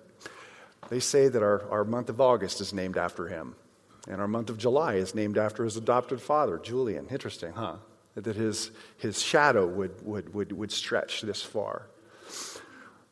they 0.88 1.00
say 1.00 1.28
that 1.28 1.42
our, 1.42 1.68
our 1.70 1.84
month 1.84 2.08
of 2.08 2.20
August 2.20 2.60
is 2.60 2.72
named 2.72 2.96
after 2.96 3.28
him, 3.28 3.54
and 4.08 4.20
our 4.20 4.28
month 4.28 4.50
of 4.50 4.58
July 4.58 4.94
is 4.94 5.14
named 5.14 5.38
after 5.38 5.64
his 5.64 5.76
adopted 5.76 6.20
father, 6.20 6.58
Julian. 6.58 7.06
Interesting, 7.10 7.52
huh? 7.52 7.76
That 8.14 8.36
his, 8.36 8.70
his 8.98 9.22
shadow 9.22 9.66
would, 9.66 10.04
would, 10.04 10.34
would, 10.34 10.52
would 10.52 10.72
stretch 10.72 11.22
this 11.22 11.42
far. 11.42 11.86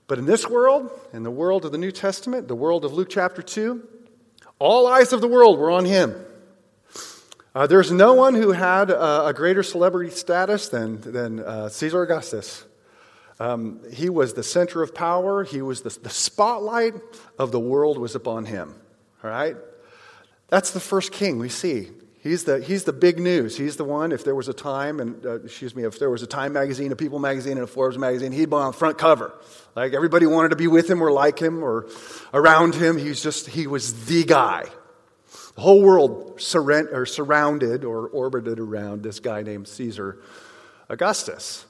But 0.07 0.19
in 0.19 0.27
this 0.27 0.49
world, 0.49 0.91
in 1.13 1.23
the 1.23 1.31
world 1.31 1.65
of 1.65 1.73
the 1.73 1.79
New 1.79 1.93
Testament, 1.93 2.49
the 2.49 2.57
world 2.57 2.85
of 2.85 2.93
Luke 2.93 3.09
chapter 3.09 3.43
2, 3.43 3.83
all 4.59 4.87
eyes 4.87 5.13
of 5.13 5.21
the 5.21 5.29
world 5.29 5.59
were 5.59 5.71
on 5.71 5.85
him. 5.85 6.15
Uh, 7.55 7.67
there's 7.67 7.91
no 7.91 8.15
one 8.15 8.35
who 8.35 8.53
had 8.53 8.91
uh, 8.91 9.25
a 9.27 9.33
greater 9.33 9.63
celebrity 9.63 10.11
status 10.11 10.69
than, 10.69 11.01
than 11.01 11.41
uh, 11.41 11.69
Caesar 11.69 12.03
Augustus. 12.03 12.65
Um, 13.41 13.81
he 13.91 14.11
was 14.11 14.35
the 14.35 14.43
center 14.43 14.83
of 14.83 14.95
power. 14.95 15.45
He 15.45 15.63
was 15.63 15.81
the, 15.81 15.99
the 16.03 16.11
spotlight 16.11 16.95
of 17.39 17.53
the 17.53 17.59
world 17.59 17.97
was 17.99 18.15
upon 18.15 18.45
him. 18.45 18.75
All 19.25 19.31
right? 19.31 19.57
That's 20.49 20.73
the 20.73 20.81
first 20.81 21.11
king 21.11 21.39
we 21.39 21.49
see. 21.49 21.89
He's 22.23 22.45
the, 22.45 22.61
he's 22.61 22.85
the 22.85 22.93
big 22.93 23.19
news. 23.19 23.57
He's 23.57 23.77
the 23.77 23.85
one, 23.85 24.13
if 24.13 24.25
there 24.25 24.35
was 24.35 24.49
a 24.49 24.53
time, 24.53 25.01
and 25.01 25.25
uh, 25.25 25.41
excuse 25.41 25.75
me, 25.75 25.85
if 25.85 25.99
there 25.99 26.11
was 26.11 26.23
a 26.23 26.27
Time 26.27 26.53
magazine, 26.53 26.93
a 26.93 26.97
People 26.97 27.19
magazine, 27.19 27.53
and 27.53 27.63
a 27.63 27.67
Forbes 27.67 27.97
magazine, 27.97 28.31
he'd 28.31 28.51
be 28.51 28.57
on 28.57 28.73
the 28.73 28.77
front 28.77 28.99
cover. 28.99 29.33
Like 29.75 29.95
everybody 29.95 30.27
wanted 30.27 30.51
to 30.51 30.57
be 30.57 30.67
with 30.67 30.91
him 30.91 31.01
or 31.01 31.11
like 31.11 31.39
him 31.39 31.65
or 31.65 31.89
around 32.35 32.75
him. 32.75 32.99
He's 32.99 33.23
just, 33.23 33.47
he 33.47 33.67
was 33.67 34.05
the 34.05 34.25
guy. 34.25 34.65
The 35.55 35.63
whole 35.63 35.81
world 35.81 36.37
surra- 36.37 36.93
or 36.93 37.07
surrounded 37.07 37.85
or 37.85 38.07
orbited 38.09 38.61
around 38.61 39.03
this 39.03 39.19
guy 39.19 39.41
named 39.41 39.67
Caesar 39.69 40.19
Augustus 40.91 41.65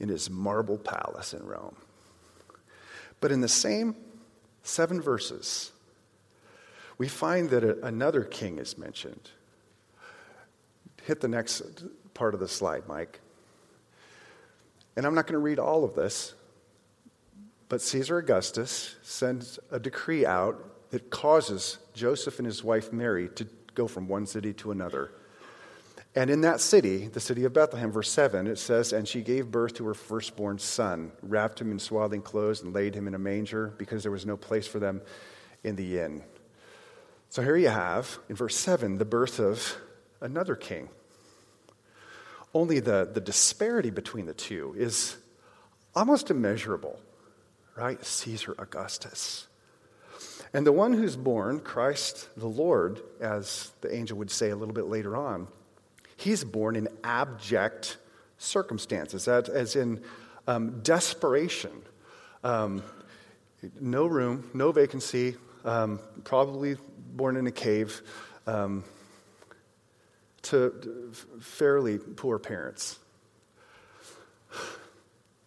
in 0.00 0.08
his 0.08 0.30
marble 0.30 0.78
palace 0.78 1.34
in 1.34 1.44
Rome. 1.44 1.76
But 3.20 3.30
in 3.30 3.42
the 3.42 3.48
same 3.48 3.94
seven 4.62 5.00
verses, 5.00 5.72
we 6.98 7.06
find 7.06 7.50
that 7.50 7.64
another 7.82 8.24
king 8.24 8.58
is 8.58 8.76
mentioned. 8.76 9.30
Hit 11.02 11.20
the 11.20 11.28
next 11.28 11.62
part 12.14 12.34
of 12.34 12.40
the 12.40 12.48
slide, 12.48 12.88
Mike. 12.88 13.20
And 14.96 15.06
I'm 15.06 15.14
not 15.14 15.26
going 15.26 15.34
to 15.34 15.38
read 15.38 15.58
all 15.58 15.84
of 15.84 15.94
this, 15.94 16.34
but 17.68 17.80
Caesar 17.80 18.18
Augustus 18.18 18.96
sends 19.02 19.58
a 19.70 19.78
decree 19.78 20.26
out 20.26 20.90
that 20.90 21.10
causes 21.10 21.78
Joseph 21.94 22.38
and 22.38 22.46
his 22.46 22.64
wife 22.64 22.92
Mary 22.92 23.28
to 23.30 23.46
go 23.74 23.86
from 23.86 24.08
one 24.08 24.26
city 24.26 24.52
to 24.54 24.72
another. 24.72 25.12
And 26.14 26.28
in 26.28 26.40
that 26.40 26.60
city, 26.60 27.06
the 27.06 27.20
city 27.20 27.44
of 27.44 27.52
Bethlehem, 27.52 27.92
verse 27.92 28.10
7, 28.10 28.48
it 28.48 28.58
says, 28.58 28.92
And 28.92 29.06
she 29.06 29.20
gave 29.20 29.50
birth 29.50 29.74
to 29.74 29.86
her 29.86 29.94
firstborn 29.94 30.58
son, 30.58 31.12
wrapped 31.22 31.60
him 31.60 31.70
in 31.70 31.78
swaddling 31.78 32.22
clothes, 32.22 32.62
and 32.62 32.74
laid 32.74 32.96
him 32.96 33.06
in 33.06 33.14
a 33.14 33.18
manger 33.18 33.72
because 33.78 34.02
there 34.02 34.10
was 34.10 34.26
no 34.26 34.36
place 34.36 34.66
for 34.66 34.80
them 34.80 35.02
in 35.62 35.76
the 35.76 36.00
inn. 36.00 36.24
So 37.28 37.42
here 37.42 37.56
you 37.56 37.68
have, 37.68 38.18
in 38.28 38.34
verse 38.34 38.56
7, 38.56 38.98
the 38.98 39.04
birth 39.04 39.38
of 39.38 39.76
another 40.20 40.56
king. 40.56 40.88
Only 42.52 42.80
the, 42.80 43.08
the 43.12 43.20
disparity 43.20 43.90
between 43.90 44.26
the 44.26 44.34
two 44.34 44.74
is 44.76 45.16
almost 45.94 46.28
immeasurable, 46.28 46.98
right? 47.76 48.04
Caesar 48.04 48.56
Augustus. 48.58 49.46
And 50.52 50.66
the 50.66 50.72
one 50.72 50.92
who's 50.92 51.16
born, 51.16 51.60
Christ 51.60 52.28
the 52.36 52.48
Lord, 52.48 53.00
as 53.20 53.70
the 53.80 53.94
angel 53.94 54.18
would 54.18 54.32
say 54.32 54.50
a 54.50 54.56
little 54.56 54.74
bit 54.74 54.86
later 54.86 55.16
on, 55.16 55.46
he's 56.20 56.44
born 56.44 56.76
in 56.76 56.88
abject 57.02 57.96
circumstances, 58.38 59.26
as 59.26 59.74
in 59.74 60.02
um, 60.46 60.80
desperation. 60.82 61.82
Um, 62.44 62.82
no 63.80 64.06
room, 64.06 64.50
no 64.54 64.72
vacancy, 64.72 65.36
um, 65.64 66.00
probably 66.24 66.76
born 67.12 67.36
in 67.36 67.46
a 67.46 67.50
cave 67.50 68.00
um, 68.46 68.84
to 70.42 71.12
fairly 71.40 71.98
poor 71.98 72.38
parents. 72.38 72.98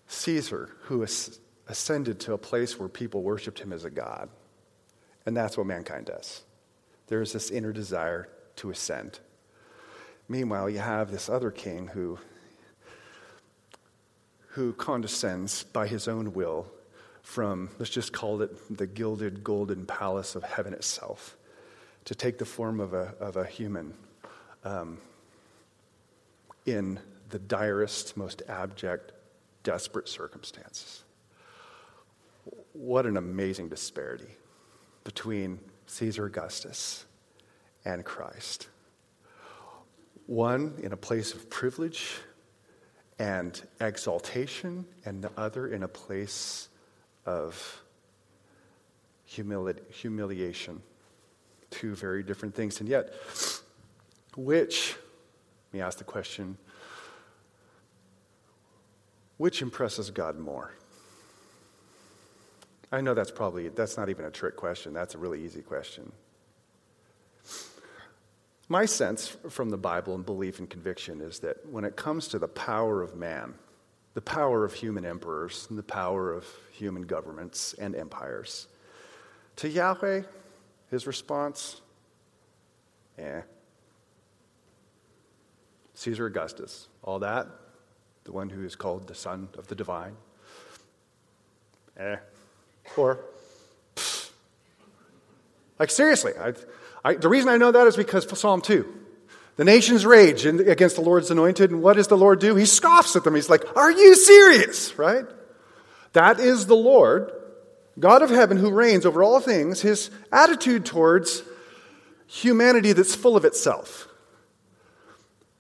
Caesar, 0.08 0.70
who 0.82 1.06
ascended 1.68 2.20
to 2.22 2.34
a 2.34 2.38
place 2.38 2.80
where 2.80 2.90
people 2.90 3.24
worshiped 3.24 3.60
him 3.60 3.74
as 3.74 3.84
a 3.84 3.90
god. 3.90 4.30
And 5.26 5.36
that's 5.36 5.58
what 5.58 5.66
mankind 5.66 6.06
does. 6.06 6.44
There 7.08 7.22
is 7.22 7.34
this 7.34 7.50
inner 7.50 7.72
desire 7.72 8.30
to 8.58 8.70
ascend. 8.70 9.20
Meanwhile, 10.28 10.70
you 10.70 10.80
have 10.80 11.12
this 11.12 11.30
other 11.30 11.52
king 11.52 11.88
who, 11.88 12.18
who 14.50 14.74
condescends 14.74 15.64
by 15.64 15.88
his 15.88 16.08
own 16.08 16.34
will 16.34 16.68
from, 17.22 17.70
let's 17.80 17.92
just 17.92 18.14
call 18.14 18.42
it 18.42 18.78
the 18.78 18.88
gilded 18.88 19.44
golden 19.44 19.86
palace 19.86 20.36
of 20.36 20.44
heaven 20.44 20.74
itself, 20.74 21.38
to 22.06 22.16
take 22.16 22.38
the 22.38 22.46
form 22.46 22.80
of 22.80 22.94
a, 22.94 23.14
of 23.20 23.38
a 23.38 23.46
human 23.46 23.94
um, 24.64 24.98
in 26.66 27.00
the 27.30 27.40
direst, 27.40 28.16
most 28.18 28.42
abject, 28.48 29.12
desperate 29.64 30.08
circumstances. 30.08 31.04
What 32.74 33.06
an 33.06 33.18
amazing 33.18 33.70
disparity 33.70 34.38
between 35.04 35.60
Caesar 35.88 36.26
Augustus 36.26 37.06
and 37.86 38.04
Christ. 38.04 38.68
One 40.26 40.80
in 40.82 40.94
a 40.94 40.98
place 40.98 41.34
of 41.34 41.50
privilege 41.50 42.16
and 43.20 43.62
exaltation, 43.80 44.86
and 45.06 45.24
the 45.24 45.32
other 45.38 45.68
in 45.68 45.84
a 45.84 45.88
place 45.88 46.68
of 47.26 47.84
humili- 49.30 49.80
humiliation. 49.92 50.82
Two 51.70 51.96
very 51.96 52.24
different 52.24 52.56
things. 52.56 52.80
And 52.80 52.90
yet, 52.90 53.14
which, 54.36 54.96
let 55.72 55.78
me 55.78 55.82
ask 55.82 55.98
the 55.98 56.04
question, 56.04 56.58
which 59.38 59.62
impresses 59.62 60.10
God 60.10 60.38
more? 60.38 60.74
I 62.92 63.02
know 63.02 63.14
that's 63.14 63.32
probably, 63.32 63.70
that's 63.70 63.98
not 63.98 64.10
even 64.10 64.26
a 64.26 64.32
trick 64.32 64.56
question. 64.56 64.94
That's 64.94 65.16
a 65.16 65.18
really 65.18 65.44
easy 65.44 65.62
question. 65.62 66.12
My 68.70 68.86
sense 68.86 69.36
from 69.50 69.70
the 69.70 69.78
Bible 69.78 70.16
and 70.16 70.26
belief 70.26 70.60
and 70.60 70.70
conviction 70.70 71.22
is 71.22 71.40
that 71.40 71.66
when 71.70 71.84
it 71.84 71.96
comes 71.96 72.28
to 72.30 72.40
the 72.40 72.48
power 72.48 73.02
of 73.02 73.16
man, 73.16 73.56
the 74.14 74.22
power 74.22 74.64
of 74.64 74.74
human 74.74 75.06
emperors, 75.06 75.68
and 75.70 75.78
the 75.78 75.84
power 75.84 76.32
of 76.32 76.46
human 76.72 77.04
governments 77.04 77.74
and 77.74 77.96
empires. 77.96 78.68
To 79.58 79.70
Yahweh, 79.70 80.22
his 80.90 81.08
response, 81.08 81.82
eh. 83.18 83.42
Caesar 85.96 86.28
Augustus, 86.28 86.88
all 87.04 87.20
that, 87.20 87.48
the 88.24 88.32
one 88.32 88.50
who 88.50 88.64
is 88.64 88.76
called 88.76 89.08
the 89.08 89.16
Son 89.16 89.50
of 89.58 89.68
the 89.68 89.76
Divine, 89.76 90.16
eh. 91.98 92.18
Or, 92.98 93.20
like 95.80 95.90
seriously, 95.90 96.34
I, 96.40 96.54
I, 97.04 97.16
the 97.16 97.30
reason 97.30 97.50
I 97.50 97.58
know 97.58 97.72
that 97.72 97.88
is 97.88 97.96
because 97.96 98.28
Psalm 98.40 98.62
2. 98.62 99.02
The 99.56 99.66
nations 99.66 100.06
rage 100.06 100.46
against 100.46 100.96
the 100.96 101.04
Lord's 101.04 101.30
anointed, 101.30 101.70
and 101.70 101.84
what 101.84 101.96
does 101.96 102.08
the 102.08 102.18
Lord 102.18 102.40
do? 102.40 102.56
He 102.56 102.66
scoffs 102.66 103.16
at 103.16 103.24
them. 103.24 103.36
He's 103.36 103.50
like, 103.50 103.78
Are 103.78 103.92
you 103.92 104.16
serious? 104.16 104.98
Right? 104.98 105.26
That 106.14 106.40
is 106.40 106.66
the 106.66 106.76
Lord, 106.76 107.32
God 108.00 108.22
of 108.22 108.30
heaven, 108.30 108.58
who 108.58 108.72
reigns 108.72 109.06
over 109.06 109.22
all 109.22 109.40
things, 109.40 109.82
his 109.82 110.10
attitude 110.32 110.86
towards 110.86 111.44
humanity 112.28 112.94
that's 112.94 113.14
full 113.16 113.36
of 113.36 113.46
itself. 113.46 114.08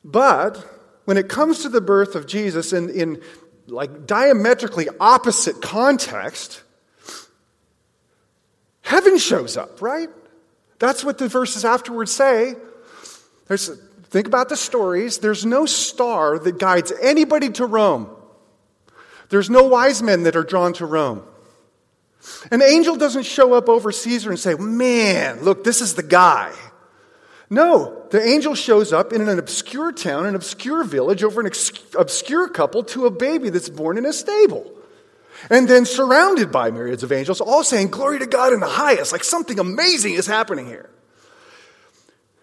But 0.03 0.57
when 1.05 1.17
it 1.17 1.29
comes 1.29 1.59
to 1.59 1.69
the 1.69 1.81
birth 1.81 2.15
of 2.15 2.25
Jesus 2.25 2.73
in, 2.73 2.89
in 2.89 3.21
like 3.67 4.05
diametrically 4.05 4.87
opposite 4.99 5.61
context, 5.61 6.63
heaven 8.81 9.17
shows 9.17 9.55
up, 9.55 9.81
right? 9.81 10.09
That's 10.83 11.01
what 11.01 11.17
the 11.17 11.29
verses 11.29 11.63
afterwards 11.63 12.11
say. 12.11 12.55
There's, 13.47 13.69
think 14.09 14.27
about 14.27 14.49
the 14.49 14.57
stories. 14.57 15.19
There's 15.19 15.45
no 15.45 15.65
star 15.65 16.37
that 16.37 16.59
guides 16.59 16.91
anybody 17.01 17.51
to 17.51 17.65
Rome. 17.65 18.13
There's 19.29 19.49
no 19.49 19.63
wise 19.63 20.03
men 20.03 20.23
that 20.23 20.35
are 20.35 20.43
drawn 20.43 20.73
to 20.73 20.85
Rome. 20.85 21.23
An 22.51 22.61
angel 22.61 22.97
doesn't 22.97 23.23
show 23.23 23.53
up 23.53 23.69
over 23.69 23.93
Caesar 23.93 24.29
and 24.29 24.37
say, 24.37 24.55
Man, 24.55 25.41
look, 25.43 25.63
this 25.63 25.79
is 25.79 25.95
the 25.95 26.03
guy. 26.03 26.51
No, 27.49 28.05
the 28.09 28.21
angel 28.21 28.53
shows 28.53 28.91
up 28.91 29.13
in 29.13 29.25
an 29.25 29.39
obscure 29.39 29.93
town, 29.93 30.25
an 30.25 30.35
obscure 30.35 30.83
village, 30.83 31.23
over 31.23 31.39
an 31.39 31.47
obscure 31.47 32.49
couple 32.49 32.83
to 32.83 33.05
a 33.05 33.09
baby 33.09 33.49
that's 33.51 33.69
born 33.69 33.97
in 33.97 34.05
a 34.05 34.11
stable. 34.11 34.69
And 35.49 35.67
then 35.67 35.85
surrounded 35.85 36.51
by 36.51 36.71
myriads 36.71 37.03
of 37.03 37.11
angels, 37.11 37.41
all 37.41 37.63
saying, 37.63 37.89
Glory 37.89 38.19
to 38.19 38.25
God 38.25 38.53
in 38.53 38.59
the 38.59 38.67
highest, 38.67 39.11
like 39.11 39.23
something 39.23 39.59
amazing 39.59 40.13
is 40.13 40.27
happening 40.27 40.67
here. 40.67 40.89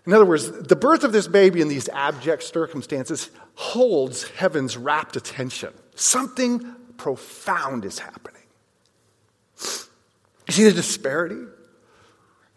In 0.07 0.13
other 0.13 0.25
words, 0.25 0.51
the 0.51 0.77
birth 0.77 1.05
of 1.05 1.13
this 1.13 1.29
baby 1.29 1.61
in 1.61 1.69
these 1.69 1.89
abject 1.89 2.43
circumstances 2.43 3.31
holds 3.55 4.29
heaven's 4.31 4.77
rapt 4.77 5.17
attention. 5.17 5.73
Something 5.95 6.75
profound 6.97 7.85
is 7.85 7.99
happening. 7.99 8.43
You 10.47 10.53
see 10.55 10.65
the 10.65 10.73
disparity? 10.73 11.43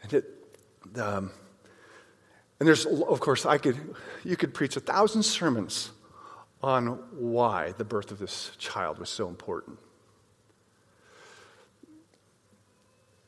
And, 0.02 0.14
it, 0.14 0.26
um, 0.96 1.32
and 2.60 2.68
there's, 2.68 2.86
of 2.86 3.20
course, 3.20 3.46
I 3.46 3.58
could, 3.58 3.78
you 4.24 4.36
could 4.36 4.54
preach 4.54 4.76
a 4.78 4.80
thousand 4.80 5.24
sermons 5.24 5.92
on 6.62 6.88
why 7.12 7.74
the 7.74 7.84
birth 7.84 8.10
of 8.12 8.20
this 8.20 8.52
child 8.58 8.98
was 8.98 9.10
so 9.10 9.28
important. 9.28 9.78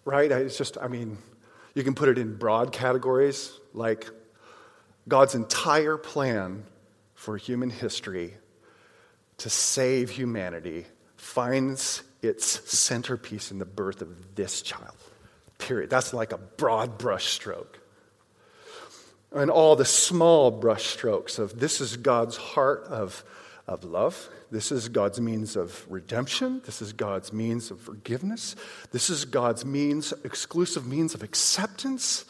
Right? 0.06 0.32
It's 0.32 0.58
just, 0.58 0.78
I 0.80 0.88
mean, 0.88 1.18
you 1.74 1.84
can 1.84 1.96
put 1.96 2.10
it 2.10 2.18
in 2.18 2.36
broad 2.36 2.72
categories 2.72 3.52
like 3.74 4.08
God's 5.08 5.36
entire 5.36 5.98
plan 5.98 6.64
for 7.16 7.38
human 7.38 7.70
history 7.70 8.34
to 9.38 9.50
save 9.50 10.10
humanity 10.12 10.86
finds 11.18 12.04
its 12.22 12.72
centerpiece 12.72 13.52
in 13.52 13.60
the 13.60 13.66
birth 13.66 14.02
of 14.02 14.36
this 14.36 14.62
child. 14.62 14.96
Period. 15.58 15.90
That's 15.90 16.14
like 16.14 16.32
a 16.32 16.38
broad 16.38 16.98
brush 16.98 17.26
stroke. 17.26 17.80
And 19.32 19.52
all 19.52 19.76
the 19.76 19.86
small 19.86 20.52
brush 20.52 20.86
strokes 20.86 21.40
of 21.40 21.60
this 21.60 21.82
is 21.82 21.98
God's 21.98 22.38
heart 22.38 22.86
of, 22.86 23.24
of 23.68 23.84
love. 23.84 24.30
This 24.56 24.72
is 24.72 24.88
God's 24.88 25.20
means 25.20 25.58
of 25.58 25.86
redemption. 25.92 26.62
This 26.66 26.82
is 26.82 26.94
God's 26.94 27.34
means 27.34 27.72
of 27.72 27.82
forgiveness. 27.82 28.56
This 28.94 29.10
is 29.10 29.26
God's 29.26 29.66
means, 29.66 30.14
exclusive 30.24 30.88
means 30.88 31.14
of 31.14 31.24
acceptance. 31.24 32.24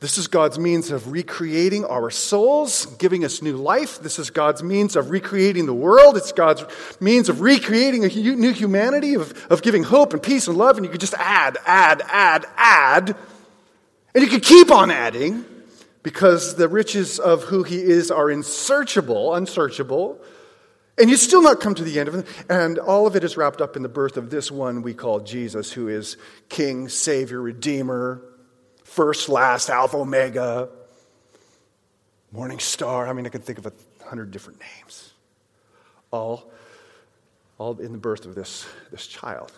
This 0.00 0.18
is 0.18 0.26
God's 0.26 0.58
means 0.58 0.90
of 0.90 1.12
recreating 1.12 1.84
our 1.84 2.10
souls, 2.10 2.86
giving 2.98 3.24
us 3.24 3.40
new 3.40 3.56
life. 3.56 4.00
This 4.00 4.18
is 4.18 4.30
God's 4.30 4.64
means 4.64 4.96
of 4.96 5.10
recreating 5.10 5.66
the 5.66 5.72
world. 5.72 6.16
It's 6.16 6.32
God's 6.32 6.64
means 6.98 7.28
of 7.28 7.40
recreating 7.40 8.04
a 8.04 8.08
new 8.08 8.52
humanity, 8.52 9.14
of, 9.14 9.46
of 9.48 9.62
giving 9.62 9.84
hope 9.84 10.12
and 10.12 10.20
peace 10.20 10.48
and 10.48 10.58
love. 10.58 10.76
And 10.76 10.84
you 10.84 10.90
could 10.90 11.00
just 11.00 11.14
add, 11.18 11.56
add, 11.66 12.02
add, 12.08 12.46
add. 12.56 13.16
And 14.12 14.24
you 14.24 14.28
could 14.28 14.42
keep 14.42 14.72
on 14.72 14.90
adding 14.90 15.44
because 16.02 16.56
the 16.56 16.66
riches 16.66 17.20
of 17.20 17.44
who 17.44 17.62
He 17.62 17.80
is 17.80 18.10
are 18.10 18.28
unsearchable, 18.28 19.36
unsearchable. 19.36 20.20
And 21.00 21.08
you 21.08 21.16
still 21.16 21.40
not 21.40 21.60
come 21.60 21.74
to 21.76 21.82
the 21.82 21.98
end 21.98 22.08
of 22.10 22.14
it. 22.14 22.26
And 22.50 22.78
all 22.78 23.06
of 23.06 23.16
it 23.16 23.24
is 23.24 23.34
wrapped 23.36 23.62
up 23.62 23.74
in 23.74 23.82
the 23.82 23.88
birth 23.88 24.18
of 24.18 24.28
this 24.28 24.50
one 24.50 24.82
we 24.82 24.92
call 24.92 25.20
Jesus, 25.20 25.72
who 25.72 25.88
is 25.88 26.18
King, 26.50 26.90
Savior, 26.90 27.40
Redeemer, 27.40 28.22
first, 28.84 29.30
last, 29.30 29.70
Alpha, 29.70 29.96
Omega, 29.96 30.68
Morning 32.32 32.58
Star. 32.58 33.08
I 33.08 33.14
mean, 33.14 33.24
I 33.24 33.30
can 33.30 33.40
think 33.40 33.58
of 33.58 33.64
a 33.64 33.72
hundred 34.06 34.30
different 34.30 34.60
names. 34.60 35.14
All, 36.10 36.52
all 37.56 37.78
in 37.80 37.92
the 37.92 37.98
birth 37.98 38.26
of 38.26 38.34
this, 38.34 38.66
this 38.90 39.06
child. 39.06 39.52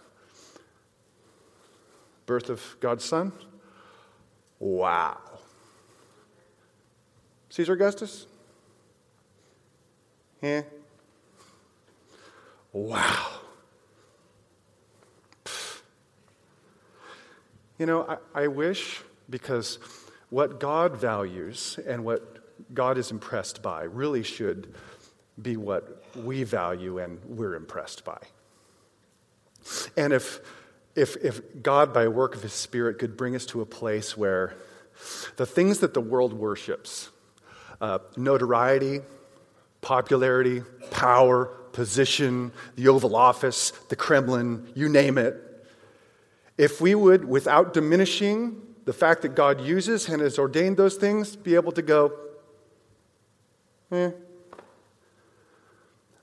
Birth 2.27 2.51
of 2.51 2.77
God's 2.79 3.05
Son? 3.05 3.33
Wow. 4.61 5.19
Caesar 7.49 7.73
Augustus? 7.73 8.27
Yeah. 10.41 10.63
Wow. 12.73 13.29
You 17.79 17.87
know, 17.87 18.19
I, 18.35 18.45
I 18.45 18.47
wish 18.47 19.01
because 19.29 19.79
what 20.31 20.61
God 20.61 20.97
values 20.97 21.79
and 21.87 22.05
what 22.05 22.39
God 22.73 22.97
is 22.97 23.11
impressed 23.11 23.63
by 23.63 23.83
really 23.83 24.23
should 24.23 24.75
be 25.41 25.57
what 25.57 26.05
we 26.17 26.45
value 26.45 26.99
and 26.99 27.19
we're 27.27 27.55
impressed 27.55 28.05
by. 28.05 28.19
And 29.97 30.13
if, 30.13 30.41
if, 30.95 31.17
if 31.17 31.63
God, 31.63 31.93
by 31.93 32.09
work 32.09 32.35
of 32.35 32.43
His 32.43 32.53
Spirit, 32.53 32.99
could 32.99 33.17
bring 33.17 33.35
us 33.35 33.47
to 33.47 33.61
a 33.61 33.67
place 33.67 34.17
where 34.17 34.55
the 35.37 35.47
things 35.47 35.81
that 35.81 35.95
the 35.95 36.01
world 36.01 36.33
worships 36.33 37.11
uh, 37.81 37.99
notoriety, 38.17 39.01
popularity, 39.81 40.63
power, 40.93 41.51
position, 41.73 42.53
the 42.77 42.89
Oval 42.89 43.17
Office, 43.17 43.71
the 43.89 43.97
Kremlin, 43.97 44.71
you 44.75 44.89
name 44.89 45.19
it 45.19 45.53
if 46.59 46.81
we 46.81 46.95
would, 46.95 47.25
without 47.25 47.73
diminishing 47.73 48.61
the 48.85 48.93
fact 48.93 49.23
that 49.23 49.35
God 49.35 49.61
uses 49.61 50.09
and 50.09 50.21
has 50.21 50.39
ordained 50.39 50.77
those 50.77 50.97
things, 50.97 51.37
be 51.37 51.55
able 51.55 51.73
to 51.73 51.83
go, 51.83 52.13
eh, 53.91 54.11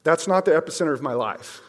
that's 0.03 0.27
not 0.27 0.45
the 0.45 0.51
epicenter 0.51 0.93
of 0.93 1.01
my 1.01 1.13
life. 1.13 1.61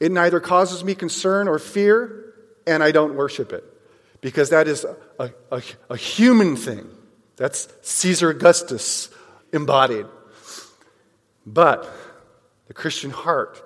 It 0.00 0.10
neither 0.10 0.40
causes 0.40 0.84
me 0.84 0.94
concern 0.94 1.48
or 1.48 1.58
fear, 1.58 2.34
and 2.66 2.82
I 2.82 2.90
don't 2.90 3.14
worship 3.14 3.52
it 3.52 3.64
because 4.20 4.50
that 4.50 4.66
is 4.66 4.84
a, 5.18 5.32
a, 5.50 5.62
a 5.90 5.96
human 5.96 6.56
thing. 6.56 6.88
That's 7.36 7.68
Caesar 7.82 8.30
Augustus 8.30 9.10
embodied. 9.52 10.06
But 11.46 11.90
the 12.66 12.74
Christian 12.74 13.10
heart 13.10 13.62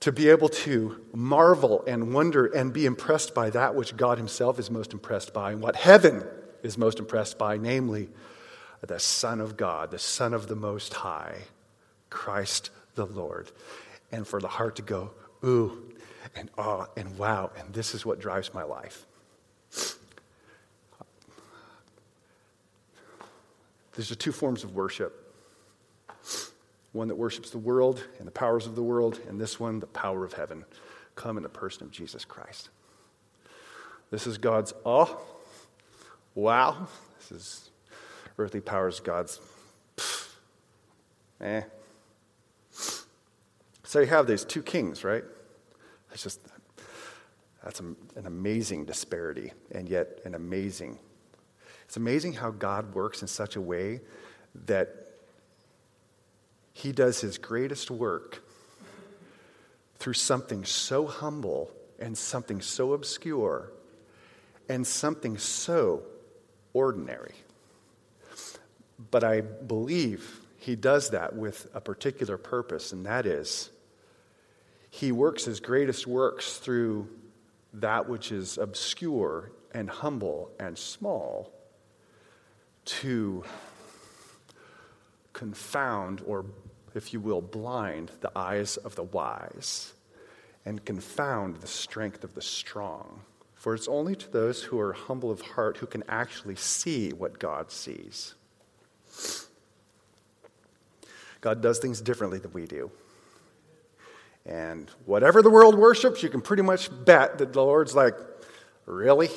to 0.00 0.12
be 0.12 0.28
able 0.28 0.50
to 0.50 1.00
marvel 1.14 1.82
and 1.86 2.12
wonder 2.12 2.46
and 2.46 2.72
be 2.72 2.84
impressed 2.84 3.34
by 3.34 3.50
that 3.50 3.74
which 3.74 3.96
God 3.96 4.18
Himself 4.18 4.58
is 4.58 4.70
most 4.70 4.92
impressed 4.92 5.32
by 5.32 5.52
and 5.52 5.62
what 5.62 5.76
heaven 5.76 6.26
is 6.62 6.76
most 6.76 6.98
impressed 6.98 7.38
by, 7.38 7.56
namely 7.56 8.08
the 8.82 8.98
Son 8.98 9.40
of 9.40 9.56
God, 9.56 9.90
the 9.90 9.98
Son 9.98 10.34
of 10.34 10.46
the 10.46 10.56
Most 10.56 10.92
High, 10.92 11.38
Christ 12.10 12.70
the 12.96 13.06
Lord. 13.06 13.50
And 14.12 14.26
for 14.26 14.40
the 14.40 14.48
heart 14.48 14.76
to 14.76 14.82
go, 14.82 15.12
ooh, 15.42 15.90
and 16.36 16.50
ah, 16.58 16.86
and 16.96 17.16
wow, 17.18 17.50
and 17.58 17.72
this 17.72 17.94
is 17.94 18.04
what 18.04 18.20
drives 18.20 18.52
my 18.52 18.62
life. 18.62 19.06
These 23.96 24.10
are 24.10 24.16
two 24.16 24.32
forms 24.32 24.64
of 24.64 24.74
worship 24.74 25.23
one 26.94 27.08
that 27.08 27.16
worships 27.16 27.50
the 27.50 27.58
world 27.58 28.04
and 28.18 28.26
the 28.26 28.32
powers 28.32 28.66
of 28.66 28.76
the 28.76 28.82
world, 28.82 29.18
and 29.28 29.40
this 29.40 29.58
one, 29.58 29.80
the 29.80 29.86
power 29.86 30.24
of 30.24 30.32
heaven, 30.32 30.64
come 31.16 31.36
in 31.36 31.42
the 31.42 31.48
person 31.48 31.82
of 31.82 31.90
Jesus 31.90 32.24
Christ. 32.24 32.70
This 34.10 34.28
is 34.28 34.38
God's 34.38 34.72
oh, 34.86 35.20
wow. 36.36 36.86
This 37.18 37.32
is 37.32 37.70
earthly 38.38 38.60
powers, 38.60 39.00
God's 39.00 39.40
eh. 41.40 41.62
So 43.82 44.00
you 44.00 44.06
have 44.06 44.28
these 44.28 44.44
two 44.44 44.62
kings, 44.62 45.02
right? 45.02 45.24
It's 46.12 46.22
just, 46.22 46.40
that's 47.64 47.80
an 47.80 47.96
amazing 48.24 48.84
disparity, 48.84 49.52
and 49.72 49.88
yet 49.88 50.20
an 50.24 50.36
amazing. 50.36 51.00
It's 51.86 51.96
amazing 51.96 52.34
how 52.34 52.52
God 52.52 52.94
works 52.94 53.20
in 53.20 53.26
such 53.26 53.56
a 53.56 53.60
way 53.60 54.00
that 54.66 55.03
he 56.74 56.92
does 56.92 57.20
his 57.20 57.38
greatest 57.38 57.90
work 57.90 58.42
through 59.96 60.12
something 60.12 60.64
so 60.64 61.06
humble 61.06 61.70
and 61.98 62.18
something 62.18 62.60
so 62.60 62.92
obscure 62.92 63.72
and 64.68 64.86
something 64.86 65.38
so 65.38 66.02
ordinary. 66.74 67.34
But 69.10 69.24
I 69.24 69.40
believe 69.40 70.40
he 70.58 70.76
does 70.76 71.10
that 71.10 71.34
with 71.34 71.66
a 71.74 71.80
particular 71.80 72.36
purpose, 72.36 72.92
and 72.92 73.06
that 73.06 73.24
is 73.24 73.70
he 74.90 75.10
works 75.10 75.44
his 75.44 75.58
greatest 75.58 76.06
works 76.06 76.58
through 76.58 77.08
that 77.72 78.08
which 78.08 78.30
is 78.30 78.58
obscure 78.58 79.50
and 79.72 79.90
humble 79.90 80.50
and 80.60 80.78
small 80.78 81.52
to 82.84 83.42
confound 85.32 86.22
or 86.26 86.44
if 86.94 87.12
you 87.12 87.20
will, 87.20 87.40
blind 87.40 88.10
the 88.20 88.30
eyes 88.36 88.76
of 88.76 88.94
the 88.94 89.02
wise 89.02 89.92
and 90.64 90.84
confound 90.84 91.56
the 91.56 91.66
strength 91.66 92.24
of 92.24 92.34
the 92.34 92.42
strong. 92.42 93.20
For 93.54 93.74
it's 93.74 93.88
only 93.88 94.14
to 94.16 94.30
those 94.30 94.62
who 94.62 94.78
are 94.78 94.92
humble 94.92 95.30
of 95.30 95.40
heart 95.40 95.78
who 95.78 95.86
can 95.86 96.04
actually 96.08 96.56
see 96.56 97.12
what 97.12 97.38
God 97.38 97.70
sees. 97.70 98.34
God 101.40 101.60
does 101.62 101.78
things 101.78 102.00
differently 102.00 102.38
than 102.38 102.52
we 102.52 102.66
do. 102.66 102.90
And 104.46 104.90
whatever 105.06 105.42
the 105.42 105.50
world 105.50 105.74
worships, 105.74 106.22
you 106.22 106.28
can 106.28 106.40
pretty 106.42 106.62
much 106.62 106.90
bet 107.04 107.38
that 107.38 107.52
the 107.52 107.62
Lord's 107.62 107.94
like, 107.94 108.14
really? 108.86 109.30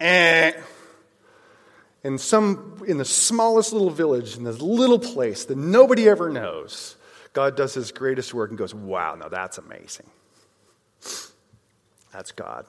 eh. 0.00 0.52
In 2.04 2.18
some, 2.18 2.75
in 2.86 2.98
the 2.98 3.04
smallest 3.04 3.72
little 3.72 3.90
village, 3.90 4.36
in 4.36 4.44
this 4.44 4.60
little 4.60 4.98
place 4.98 5.44
that 5.46 5.58
nobody 5.58 6.08
ever 6.08 6.30
knows, 6.30 6.96
God 7.32 7.56
does 7.56 7.74
his 7.74 7.92
greatest 7.92 8.32
work 8.32 8.50
and 8.50 8.58
goes, 8.58 8.74
wow, 8.74 9.14
now 9.14 9.28
that's 9.28 9.58
amazing. 9.58 10.06
That's 12.12 12.32
God. 12.32 12.64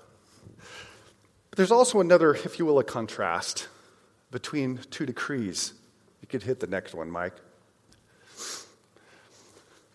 But 1.49 1.57
there's 1.57 1.71
also 1.71 2.01
another, 2.01 2.33
if 2.33 2.59
you 2.59 2.65
will, 2.65 2.79
a 2.79 2.83
contrast 2.83 3.67
between 4.31 4.79
two 4.89 5.05
decrees. 5.05 5.73
You 6.21 6.27
could 6.27 6.43
hit 6.43 6.59
the 6.59 6.67
next 6.67 6.93
one, 6.93 7.09
Mike. 7.09 7.33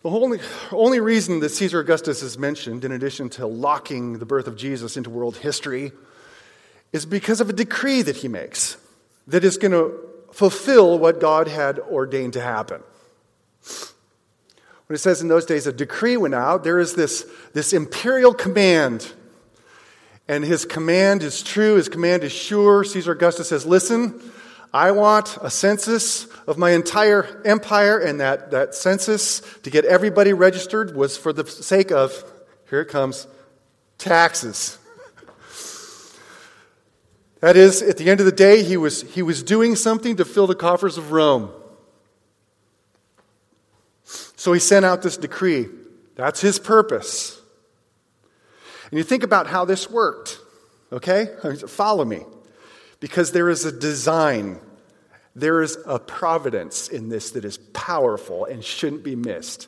The 0.01 0.09
only, 0.09 0.39
only 0.71 0.99
reason 0.99 1.39
that 1.41 1.49
Caesar 1.49 1.79
Augustus 1.79 2.23
is 2.23 2.37
mentioned, 2.37 2.83
in 2.83 2.91
addition 2.91 3.29
to 3.29 3.47
locking 3.47 4.19
the 4.19 4.25
birth 4.25 4.47
of 4.47 4.57
Jesus 4.57 4.97
into 4.97 5.09
world 5.09 5.37
history, 5.37 5.91
is 6.91 7.05
because 7.05 7.39
of 7.39 7.49
a 7.49 7.53
decree 7.53 8.01
that 8.01 8.17
he 8.17 8.27
makes 8.27 8.77
that 9.27 9.43
is 9.43 9.57
going 9.57 9.71
to 9.71 9.93
fulfill 10.33 10.97
what 10.99 11.19
God 11.19 11.47
had 11.47 11.79
ordained 11.79 12.33
to 12.33 12.41
happen. 12.41 12.81
When 14.87 14.95
it 14.95 14.99
says 14.99 15.21
in 15.21 15.27
those 15.27 15.45
days 15.45 15.65
a 15.67 15.73
decree 15.73 16.17
went 16.17 16.35
out, 16.35 16.63
there 16.63 16.79
is 16.79 16.95
this, 16.95 17.25
this 17.53 17.71
imperial 17.71 18.33
command. 18.33 19.13
And 20.27 20.43
his 20.43 20.65
command 20.65 21.23
is 21.23 21.41
true, 21.43 21.75
his 21.75 21.89
command 21.89 22.23
is 22.23 22.31
sure. 22.31 22.83
Caesar 22.83 23.11
Augustus 23.11 23.49
says, 23.49 23.65
Listen, 23.65 24.19
I 24.73 24.91
want 24.91 25.37
a 25.41 25.49
census 25.49 26.25
of 26.47 26.57
my 26.57 26.71
entire 26.71 27.41
empire, 27.45 27.99
and 27.99 28.19
that, 28.19 28.51
that 28.51 28.73
census 28.73 29.41
to 29.63 29.69
get 29.69 29.85
everybody 29.85 30.33
registered 30.33 30.95
was 30.95 31.15
for 31.15 31.31
the 31.31 31.45
sake 31.45 31.91
of, 31.91 32.23
here 32.69 32.81
it 32.81 32.87
comes, 32.87 33.27
taxes. 33.97 34.79
That 37.43 37.57
is, 37.57 37.81
at 37.81 37.97
the 37.97 38.09
end 38.09 38.21
of 38.21 38.25
the 38.25 38.31
day, 38.31 38.63
he 38.63 38.77
was, 38.77 39.01
he 39.01 39.21
was 39.21 39.43
doing 39.43 39.75
something 39.75 40.15
to 40.15 40.23
fill 40.23 40.47
the 40.47 40.55
coffers 40.55 40.97
of 40.97 41.11
Rome. 41.11 41.51
So 44.05 44.53
he 44.53 44.61
sent 44.61 44.85
out 44.85 45.01
this 45.01 45.17
decree. 45.17 45.65
That's 46.15 46.39
his 46.39 46.57
purpose. 46.57 47.37
And 48.89 48.97
you 48.97 49.03
think 49.03 49.23
about 49.23 49.47
how 49.47 49.65
this 49.65 49.91
worked, 49.91 50.39
okay? 50.93 51.27
Follow 51.67 52.05
me. 52.05 52.21
Because 53.01 53.33
there 53.33 53.49
is 53.49 53.65
a 53.65 53.73
design, 53.73 54.61
there 55.35 55.61
is 55.61 55.77
a 55.85 55.99
providence 55.99 56.87
in 56.87 57.09
this 57.09 57.31
that 57.31 57.43
is 57.43 57.57
powerful 57.73 58.45
and 58.45 58.63
shouldn't 58.63 59.03
be 59.03 59.17
missed. 59.17 59.67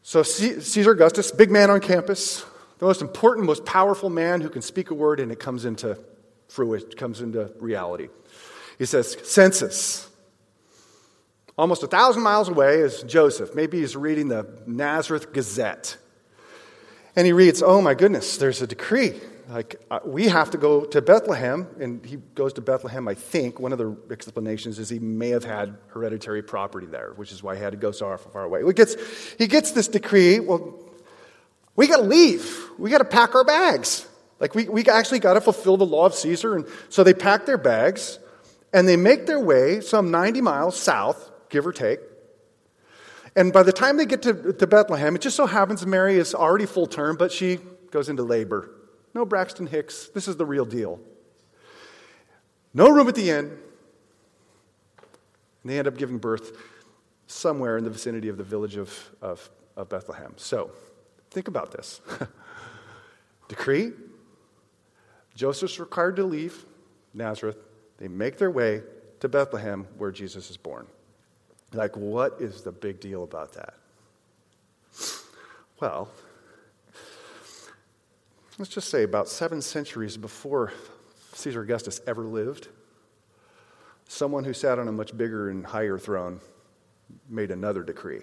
So, 0.00 0.22
Caesar 0.22 0.92
Augustus, 0.92 1.30
big 1.30 1.50
man 1.50 1.68
on 1.68 1.80
campus, 1.80 2.42
the 2.82 2.88
most 2.88 3.00
important, 3.00 3.46
most 3.46 3.64
powerful 3.64 4.10
man 4.10 4.40
who 4.40 4.48
can 4.48 4.60
speak 4.60 4.90
a 4.90 4.94
word 4.94 5.20
and 5.20 5.30
it 5.30 5.38
comes 5.38 5.64
into 5.64 5.96
fruition, 6.48 6.90
comes 6.90 7.20
into 7.20 7.52
reality. 7.60 8.08
He 8.76 8.86
says, 8.86 9.16
Census. 9.22 10.10
Almost 11.56 11.84
a 11.84 11.86
thousand 11.86 12.24
miles 12.24 12.48
away 12.48 12.80
is 12.80 13.04
Joseph. 13.04 13.54
Maybe 13.54 13.78
he's 13.78 13.94
reading 13.94 14.26
the 14.26 14.48
Nazareth 14.66 15.32
Gazette. 15.32 15.96
And 17.14 17.24
he 17.24 17.32
reads, 17.32 17.62
Oh 17.62 17.80
my 17.80 17.94
goodness, 17.94 18.36
there's 18.38 18.60
a 18.62 18.66
decree. 18.66 19.12
Like, 19.48 19.80
uh, 19.88 20.00
we 20.04 20.26
have 20.26 20.50
to 20.50 20.58
go 20.58 20.84
to 20.86 21.00
Bethlehem. 21.00 21.68
And 21.78 22.04
he 22.04 22.16
goes 22.16 22.52
to 22.54 22.62
Bethlehem, 22.62 23.06
I 23.06 23.14
think. 23.14 23.60
One 23.60 23.72
of 23.72 23.78
the 23.78 23.96
explanations 24.10 24.80
is 24.80 24.88
he 24.88 24.98
may 24.98 25.28
have 25.28 25.44
had 25.44 25.78
hereditary 25.90 26.42
property 26.42 26.88
there, 26.88 27.12
which 27.14 27.30
is 27.30 27.44
why 27.44 27.54
he 27.54 27.62
had 27.62 27.74
to 27.74 27.78
go 27.78 27.92
so 27.92 28.16
far 28.16 28.42
away. 28.42 28.64
He 28.66 28.72
gets, 28.72 28.96
he 29.38 29.46
gets 29.46 29.70
this 29.70 29.86
decree. 29.86 30.40
Well, 30.40 30.80
we 31.76 31.86
got 31.86 31.98
to 31.98 32.02
leave. 32.02 32.70
We 32.78 32.90
got 32.90 32.98
to 32.98 33.04
pack 33.04 33.34
our 33.34 33.44
bags. 33.44 34.06
Like, 34.38 34.54
we, 34.54 34.68
we 34.68 34.84
actually 34.86 35.20
got 35.20 35.34
to 35.34 35.40
fulfill 35.40 35.76
the 35.76 35.86
law 35.86 36.06
of 36.06 36.14
Caesar. 36.14 36.56
And 36.56 36.66
so 36.88 37.04
they 37.04 37.14
pack 37.14 37.46
their 37.46 37.58
bags 37.58 38.18
and 38.72 38.88
they 38.88 38.96
make 38.96 39.26
their 39.26 39.40
way 39.40 39.80
some 39.80 40.10
90 40.10 40.40
miles 40.40 40.78
south, 40.78 41.30
give 41.48 41.66
or 41.66 41.72
take. 41.72 42.00
And 43.34 43.52
by 43.52 43.62
the 43.62 43.72
time 43.72 43.96
they 43.96 44.06
get 44.06 44.22
to, 44.22 44.52
to 44.52 44.66
Bethlehem, 44.66 45.14
it 45.14 45.22
just 45.22 45.36
so 45.36 45.46
happens 45.46 45.86
Mary 45.86 46.16
is 46.16 46.34
already 46.34 46.66
full 46.66 46.86
term, 46.86 47.16
but 47.16 47.32
she 47.32 47.58
goes 47.90 48.08
into 48.08 48.22
labor. 48.22 48.70
No 49.14 49.24
Braxton 49.24 49.66
Hicks. 49.66 50.08
This 50.08 50.28
is 50.28 50.36
the 50.36 50.46
real 50.46 50.64
deal. 50.64 51.00
No 52.74 52.88
room 52.88 53.08
at 53.08 53.14
the 53.14 53.30
inn. 53.30 53.58
And 55.62 55.70
they 55.70 55.78
end 55.78 55.86
up 55.86 55.96
giving 55.96 56.18
birth 56.18 56.56
somewhere 57.26 57.78
in 57.78 57.84
the 57.84 57.90
vicinity 57.90 58.28
of 58.28 58.36
the 58.36 58.44
village 58.44 58.76
of, 58.76 59.10
of, 59.20 59.48
of 59.76 59.88
Bethlehem. 59.88 60.34
So, 60.36 60.70
Think 61.32 61.48
about 61.48 61.72
this. 61.72 62.02
Decree 63.48 63.92
Joseph's 65.34 65.80
required 65.80 66.16
to 66.16 66.24
leave 66.24 66.66
Nazareth. 67.14 67.56
They 67.96 68.08
make 68.08 68.36
their 68.36 68.50
way 68.50 68.82
to 69.20 69.30
Bethlehem 69.30 69.86
where 69.96 70.10
Jesus 70.10 70.50
is 70.50 70.58
born. 70.58 70.86
Like, 71.72 71.96
what 71.96 72.36
is 72.38 72.60
the 72.60 72.70
big 72.70 73.00
deal 73.00 73.24
about 73.24 73.54
that? 73.54 73.74
Well, 75.80 76.10
let's 78.58 78.70
just 78.70 78.90
say 78.90 79.02
about 79.02 79.26
seven 79.26 79.62
centuries 79.62 80.18
before 80.18 80.74
Caesar 81.32 81.62
Augustus 81.62 82.02
ever 82.06 82.24
lived, 82.24 82.68
someone 84.06 84.44
who 84.44 84.52
sat 84.52 84.78
on 84.78 84.86
a 84.86 84.92
much 84.92 85.16
bigger 85.16 85.48
and 85.48 85.64
higher 85.64 85.98
throne 85.98 86.40
made 87.26 87.50
another 87.50 87.82
decree. 87.82 88.20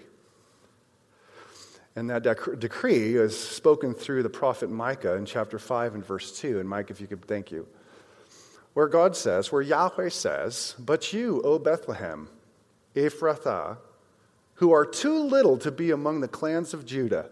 And 1.96 2.08
that 2.10 2.22
dec- 2.22 2.58
decree 2.58 3.16
is 3.16 3.38
spoken 3.38 3.94
through 3.94 4.22
the 4.22 4.30
prophet 4.30 4.70
Micah 4.70 5.14
in 5.14 5.26
chapter 5.26 5.58
5 5.58 5.94
and 5.94 6.04
verse 6.04 6.38
2. 6.38 6.60
And 6.60 6.68
Mike, 6.68 6.90
if 6.90 7.00
you 7.00 7.06
could 7.06 7.24
thank 7.24 7.50
you. 7.50 7.66
Where 8.74 8.86
God 8.86 9.16
says, 9.16 9.50
where 9.50 9.62
Yahweh 9.62 10.10
says, 10.10 10.76
But 10.78 11.12
you, 11.12 11.42
O 11.42 11.58
Bethlehem, 11.58 12.28
Ephrathah, 12.94 13.78
who 14.54 14.72
are 14.72 14.86
too 14.86 15.18
little 15.24 15.58
to 15.58 15.72
be 15.72 15.90
among 15.90 16.20
the 16.20 16.28
clans 16.28 16.72
of 16.72 16.86
Judah. 16.86 17.28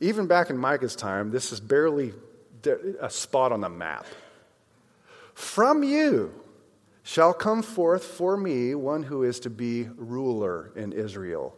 Even 0.00 0.26
back 0.26 0.50
in 0.50 0.58
Micah's 0.58 0.94
time, 0.94 1.30
this 1.30 1.52
is 1.52 1.60
barely 1.60 2.12
a 3.00 3.08
spot 3.08 3.52
on 3.52 3.62
the 3.62 3.68
map. 3.68 4.04
From 5.32 5.82
you 5.82 6.34
shall 7.02 7.32
come 7.32 7.62
forth 7.62 8.04
for 8.04 8.36
me 8.36 8.74
one 8.74 9.04
who 9.04 9.22
is 9.22 9.40
to 9.40 9.50
be 9.50 9.88
ruler 9.96 10.72
in 10.76 10.92
Israel 10.92 11.56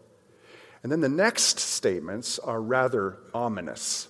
and 0.83 0.91
then 0.91 1.01
the 1.01 1.09
next 1.09 1.59
statements 1.59 2.39
are 2.39 2.61
rather 2.61 3.19
ominous. 3.35 4.09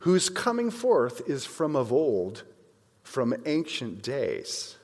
Whose 0.00 0.28
coming 0.28 0.70
forth 0.70 1.28
is 1.28 1.44
from 1.44 1.76
of 1.76 1.92
old, 1.92 2.44
from 3.02 3.34
ancient 3.44 4.02
days. 4.02 4.76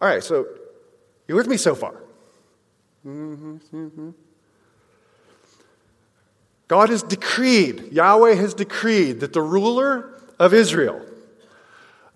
All 0.00 0.08
right, 0.08 0.22
so 0.22 0.46
you 1.28 1.34
with 1.34 1.46
me 1.46 1.56
so 1.56 1.74
far? 1.74 1.94
God 6.68 6.88
has 6.88 7.02
decreed, 7.02 7.92
Yahweh 7.92 8.34
has 8.34 8.54
decreed 8.54 9.20
that 9.20 9.32
the 9.32 9.42
ruler 9.42 10.22
of 10.38 10.54
Israel, 10.54 11.04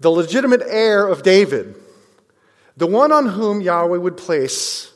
the 0.00 0.10
legitimate 0.10 0.62
heir 0.64 1.06
of 1.06 1.22
David, 1.22 1.74
the 2.76 2.86
one 2.86 3.12
on 3.12 3.26
whom 3.26 3.60
Yahweh 3.60 3.98
would 3.98 4.16
place 4.16 4.93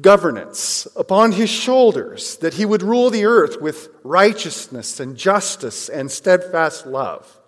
governance 0.00 0.86
upon 0.96 1.32
his 1.32 1.50
shoulders, 1.50 2.36
that 2.38 2.54
he 2.54 2.64
would 2.64 2.82
rule 2.82 3.10
the 3.10 3.24
earth 3.24 3.60
with 3.60 3.88
righteousness 4.04 5.00
and 5.00 5.16
justice 5.16 5.88
and 5.88 6.10
steadfast 6.10 6.86
love, 6.86 7.38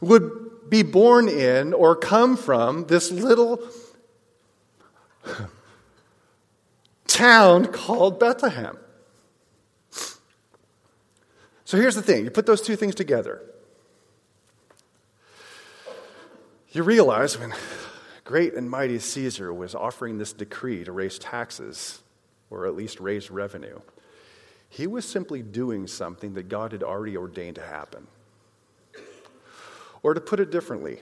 would 0.00 0.70
be 0.70 0.82
born 0.82 1.28
in 1.28 1.74
or 1.74 1.96
come 1.96 2.36
from 2.36 2.86
this 2.86 3.10
little 3.10 3.60
town 7.06 7.66
called 7.66 8.18
Bethlehem. 8.18 8.78
So 11.64 11.78
here's 11.78 11.94
the 11.94 12.02
thing 12.02 12.24
you 12.24 12.30
put 12.30 12.46
those 12.46 12.62
two 12.62 12.76
things 12.76 12.94
together. 12.94 13.42
You 16.72 16.82
realize 16.82 17.38
when 17.38 17.52
great 18.24 18.54
and 18.54 18.70
mighty 18.70 18.98
Caesar 18.98 19.52
was 19.52 19.74
offering 19.74 20.18
this 20.18 20.32
decree 20.32 20.84
to 20.84 20.92
raise 20.92 21.18
taxes, 21.18 22.02
or 22.50 22.66
at 22.66 22.74
least 22.74 23.00
raise 23.00 23.30
revenue, 23.30 23.80
he 24.68 24.86
was 24.86 25.04
simply 25.04 25.42
doing 25.42 25.86
something 25.86 26.34
that 26.34 26.48
God 26.48 26.72
had 26.72 26.82
already 26.82 27.16
ordained 27.16 27.56
to 27.56 27.62
happen. 27.62 28.06
Or 30.02 30.14
to 30.14 30.20
put 30.20 30.40
it 30.40 30.50
differently, 30.50 31.00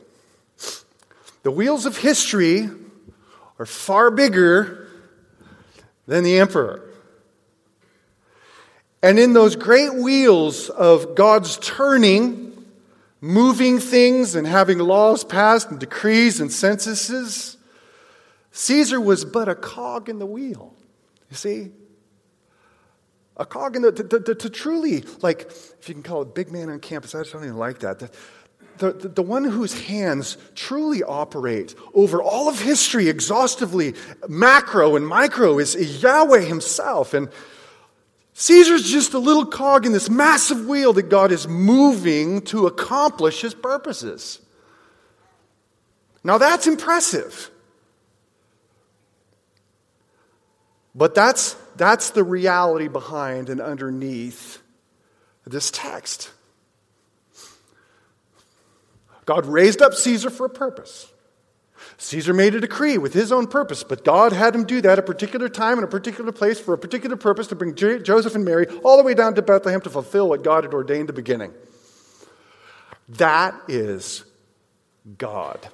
The 1.43 1.51
wheels 1.51 1.87
of 1.87 1.97
history 1.97 2.69
are 3.59 3.67
far 3.67 4.11
bigger 4.11 4.89
than 6.07 6.23
the 6.23 6.39
emperor. 6.39 6.91
And 9.03 9.19
in 9.19 9.33
those 9.33 9.57
great 9.57 9.95
wheels 9.95 10.69
of 10.69 11.15
God's 11.15 11.57
turning, 11.59 12.50
moving 13.21 13.79
things 13.79 14.35
and 14.35 14.47
having 14.47 14.79
laws 14.79 15.25
passed 15.25 15.71
and 15.71 15.79
decrees 15.79 16.41
and 16.41 16.53
censuses, 16.53 17.57
Caesar 18.53 19.01
was 19.01 19.25
but 19.25 19.49
a 19.49 19.55
cog 19.55 20.09
in 20.09 20.19
the 20.19 20.27
wheel. 20.27 20.75
You 21.31 21.37
see? 21.37 21.71
A 23.37 23.47
cog 23.47 23.77
in 23.77 23.83
the, 23.83 23.93
to, 23.93 24.21
to, 24.21 24.35
to 24.35 24.51
truly, 24.51 25.05
like, 25.23 25.43
if 25.43 25.89
you 25.89 25.95
can 25.95 26.03
call 26.03 26.23
it 26.23 26.35
big 26.35 26.53
man 26.53 26.69
on 26.69 26.81
campus, 26.81 27.15
I 27.15 27.23
don't 27.23 27.45
even 27.45 27.57
like 27.57 27.79
that. 27.81 27.99
The, 28.01 28.11
the, 28.93 29.09
the 29.09 29.23
one 29.23 29.45
whose 29.45 29.79
hands 29.79 30.37
truly 30.55 31.03
operate 31.03 31.75
over 31.95 32.23
all 32.23 32.49
of 32.49 32.61
history 32.61 33.09
exhaustively, 33.09 33.95
macro 34.29 34.97
and 34.97 35.07
micro, 35.07 35.59
is 35.59 36.03
Yahweh 36.03 36.41
himself. 36.41 37.15
And 37.15 37.29
Caesar's 38.41 38.91
just 38.91 39.13
a 39.13 39.19
little 39.19 39.45
cog 39.45 39.85
in 39.85 39.93
this 39.93 40.09
massive 40.09 40.67
wheel 40.67 40.95
that 40.95 41.11
God 41.11 41.31
is 41.31 41.47
moving 41.47 42.41
to 42.47 42.67
accomplish 42.67 43.43
his 43.43 43.53
purposes. 43.53 44.41
Now 46.25 46.39
that's 46.39 46.67
impressive. 46.67 47.51
But 50.95 51.15
that's, 51.15 51.53
that's 51.77 52.11
the 52.11 52.25
reality 52.25 52.89
behind 52.89 53.51
and 53.51 53.61
underneath 53.61 54.63
this 55.45 55.71
text. 55.71 56.31
God 59.27 59.45
raised 59.45 59.83
up 59.83 59.93
Caesar 59.93 60.31
for 60.31 60.47
a 60.47 60.51
purpose. 60.51 61.13
Caesar 62.03 62.33
made 62.33 62.55
a 62.55 62.61
decree 62.61 62.97
with 62.97 63.13
his 63.13 63.31
own 63.31 63.47
purpose, 63.47 63.85
but 63.85 64.05
God 64.05 64.33
had 64.33 64.55
him 64.55 64.65
do 64.65 64.81
that 64.81 64.93
at 64.93 64.99
a 64.99 65.03
particular 65.03 65.51
time 65.51 65.77
in 65.77 65.85
a 65.85 65.87
particular 65.87 66.33
place 66.33 66.59
for 66.59 66.73
a 66.73 66.79
particular 66.79 67.15
purpose 67.15 67.47
to 67.49 67.55
bring 67.55 67.75
Joseph 67.75 68.35
and 68.35 68.43
Mary 68.43 68.67
all 68.83 68.97
the 68.97 69.03
way 69.03 69.13
down 69.13 69.35
to 69.35 69.43
Bethlehem 69.43 69.83
to 69.83 69.91
fulfill 69.91 70.27
what 70.27 70.43
God 70.43 70.65
had 70.65 70.73
ordained 70.73 71.03
at 71.03 71.07
the 71.09 71.13
beginning. 71.13 71.53
That 73.11 73.55
is 73.69 74.25
God. 75.19 75.69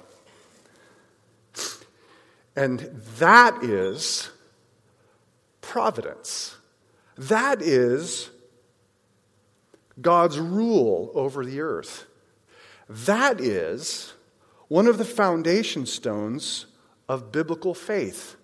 And 2.57 2.79
that 3.19 3.63
is 3.63 4.29
providence. 5.61 6.57
That 7.17 7.61
is 7.61 8.29
God's 10.01 10.37
rule 10.37 11.09
over 11.15 11.45
the 11.45 11.61
earth. 11.61 12.05
That 12.89 13.39
is 13.39 14.11
one 14.67 14.87
of 14.87 14.97
the 14.97 15.05
foundation 15.05 15.85
stones 15.85 16.65
of 17.07 17.31
biblical 17.31 17.73
faith 17.73 18.35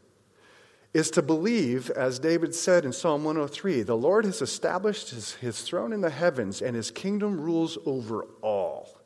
is 0.93 1.09
to 1.11 1.21
believe, 1.21 1.89
as 1.89 2.19
David 2.19 2.53
said 2.53 2.85
in 2.85 2.93
Psalm 2.93 3.23
103, 3.23 3.81
the 3.81 3.97
Lord 3.97 4.25
has 4.25 4.41
established 4.41 5.09
his, 5.09 5.33
his 5.35 5.61
throne 5.63 5.91
in 5.91 6.01
the 6.01 6.11
heavens 6.11 6.61
and 6.61 6.75
his 6.75 6.91
kingdom 6.91 7.41
rules 7.41 7.77
over 7.85 8.25
all. 8.41 8.97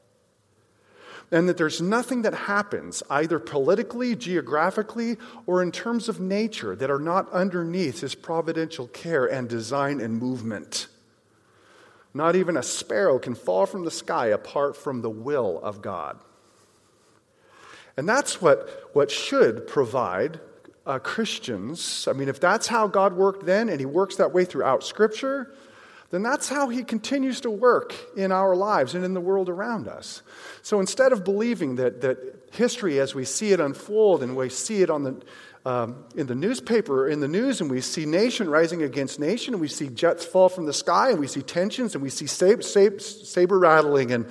And 1.31 1.47
that 1.49 1.57
there's 1.57 1.81
nothing 1.81 2.21
that 2.21 2.33
happens, 2.33 3.03
either 3.09 3.39
politically, 3.39 4.15
geographically, 4.15 5.17
or 5.45 5.61
in 5.63 5.71
terms 5.71 6.07
of 6.07 6.19
nature, 6.19 6.75
that 6.75 6.91
are 6.91 6.99
not 6.99 7.29
underneath 7.31 8.01
his 8.01 8.15
providential 8.15 8.87
care 8.87 9.25
and 9.25 9.49
design 9.49 9.99
and 9.99 10.19
movement. 10.19 10.87
Not 12.13 12.35
even 12.35 12.55
a 12.55 12.63
sparrow 12.63 13.19
can 13.19 13.35
fall 13.35 13.65
from 13.65 13.83
the 13.83 13.91
sky 13.91 14.27
apart 14.27 14.77
from 14.77 15.01
the 15.01 15.09
will 15.09 15.59
of 15.61 15.81
God. 15.81 16.19
And 17.97 18.07
that's 18.07 18.39
what, 18.39 18.89
what 18.93 19.09
should 19.09 19.67
provide 19.67 20.39
uh, 20.85 20.99
Christians. 20.99 22.07
I 22.07 22.13
mean, 22.13 22.29
if 22.29 22.39
that's 22.39 22.67
how 22.67 22.87
God 22.87 23.13
worked 23.13 23.45
then 23.45 23.69
and 23.69 23.79
He 23.79 23.85
works 23.85 24.17
that 24.17 24.33
way 24.33 24.45
throughout 24.45 24.83
Scripture, 24.83 25.51
then 26.11 26.23
that's 26.23 26.47
how 26.47 26.69
He 26.69 26.83
continues 26.83 27.41
to 27.41 27.49
work 27.49 27.93
in 28.15 28.31
our 28.31 28.55
lives 28.55 28.95
and 28.95 29.03
in 29.03 29.13
the 29.13 29.19
world 29.19 29.49
around 29.49 29.87
us. 29.87 30.21
So 30.61 30.79
instead 30.79 31.11
of 31.11 31.25
believing 31.25 31.75
that, 31.75 32.01
that 32.01 32.17
history 32.53 32.99
as 32.99 33.13
we 33.13 33.25
see 33.25 33.51
it 33.51 33.59
unfold 33.59 34.23
and 34.23 34.37
we 34.37 34.49
see 34.49 34.81
it 34.83 34.89
on 34.89 35.03
the, 35.03 35.21
um, 35.65 36.05
in 36.15 36.27
the 36.27 36.35
newspaper 36.35 37.09
in 37.09 37.19
the 37.19 37.27
news, 37.27 37.59
and 37.59 37.69
we 37.69 37.81
see 37.81 38.05
nation 38.05 38.49
rising 38.49 38.83
against 38.83 39.19
nation, 39.19 39.53
and 39.53 39.59
we 39.59 39.67
see 39.67 39.89
jets 39.89 40.23
fall 40.23 40.47
from 40.47 40.65
the 40.65 40.73
sky, 40.73 41.09
and 41.09 41.19
we 41.19 41.27
see 41.27 41.41
tensions, 41.41 41.95
and 41.95 42.03
we 42.03 42.09
see 42.09 42.27
saber, 42.27 42.61
saber 42.61 43.59
rattling, 43.59 44.11
and, 44.11 44.27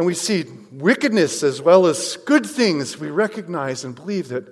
and 0.00 0.06
we 0.06 0.14
see 0.14 0.46
wickedness 0.72 1.42
as 1.42 1.60
well 1.60 1.84
as 1.84 2.16
good 2.16 2.46
things, 2.46 2.96
we 2.96 3.10
recognize 3.10 3.84
and 3.84 3.94
believe 3.94 4.28
that 4.28 4.48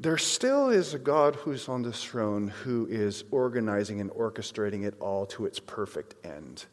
there 0.00 0.16
still 0.16 0.70
is 0.70 0.94
a 0.94 0.98
God 0.98 1.36
who's 1.36 1.68
on 1.68 1.82
the 1.82 1.92
throne 1.92 2.48
who 2.48 2.86
is 2.86 3.22
organizing 3.30 4.00
and 4.00 4.10
orchestrating 4.12 4.86
it 4.86 4.94
all 4.98 5.26
to 5.26 5.44
its 5.44 5.60
perfect 5.60 6.14
end. 6.24 6.64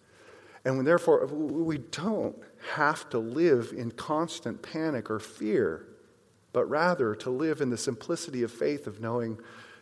And 0.64 0.88
therefore, 0.88 1.26
we 1.26 1.80
don't 1.80 2.42
have 2.76 3.10
to 3.10 3.20
live 3.20 3.74
in 3.76 3.92
constant 3.92 4.62
panic 4.62 5.12
or 5.12 5.20
fear 5.20 5.86
but 6.54 6.70
rather 6.70 7.16
to 7.16 7.30
live 7.30 7.60
in 7.60 7.70
the 7.70 7.78
simplicity 7.78 8.44
of 8.44 8.50
faith 8.50 8.88
of 8.88 9.02
knowing 9.02 9.40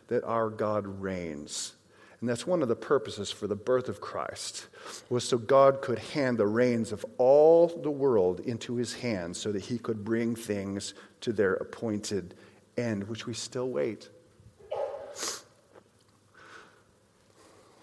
that 0.08 0.24
our 0.24 0.50
God 0.50 0.84
reigns. 1.00 1.74
And 2.20 2.28
that's 2.28 2.46
one 2.46 2.62
of 2.62 2.68
the 2.68 2.76
purposes 2.76 3.30
for 3.30 3.46
the 3.46 3.54
birth 3.54 3.88
of 3.88 4.00
Christ, 4.00 4.66
was 5.08 5.22
so 5.22 5.38
God 5.38 5.80
could 5.82 5.98
hand 5.98 6.38
the 6.38 6.46
reins 6.46 6.90
of 6.90 7.04
all 7.16 7.68
the 7.68 7.90
world 7.90 8.40
into 8.40 8.74
his 8.76 8.94
hands 8.94 9.38
so 9.38 9.52
that 9.52 9.62
he 9.62 9.78
could 9.78 10.04
bring 10.04 10.34
things 10.34 10.94
to 11.20 11.32
their 11.32 11.54
appointed 11.54 12.34
end, 12.76 13.08
which 13.08 13.26
we 13.26 13.34
still 13.34 13.68
wait. 13.68 14.08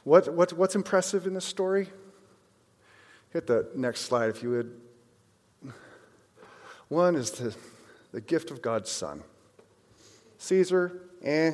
What, 0.03 0.33
what, 0.33 0.53
what's 0.53 0.75
impressive 0.75 1.25
in 1.25 1.33
this 1.33 1.45
story? 1.45 1.89
Hit 3.31 3.47
the 3.47 3.67
next 3.75 4.01
slide, 4.01 4.29
if 4.29 4.43
you 4.43 4.49
would. 4.51 4.81
One 6.89 7.15
is 7.15 7.31
the 7.31 7.55
the 8.15 8.21
gift 8.21 8.49
of 8.49 8.61
God's 8.61 8.89
Son. 8.89 9.23
Caesar, 10.37 11.01
eh. 11.21 11.51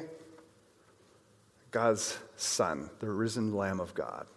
God's 1.71 2.17
Son, 2.36 2.89
the 2.99 3.10
risen 3.10 3.53
Lamb 3.55 3.79
of 3.79 3.93
God. 3.93 4.27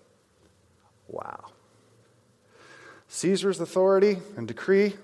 Wow. 1.09 1.47
Caesar's 3.09 3.61
authority 3.61 4.18
and 4.37 4.49
decree 4.49 4.94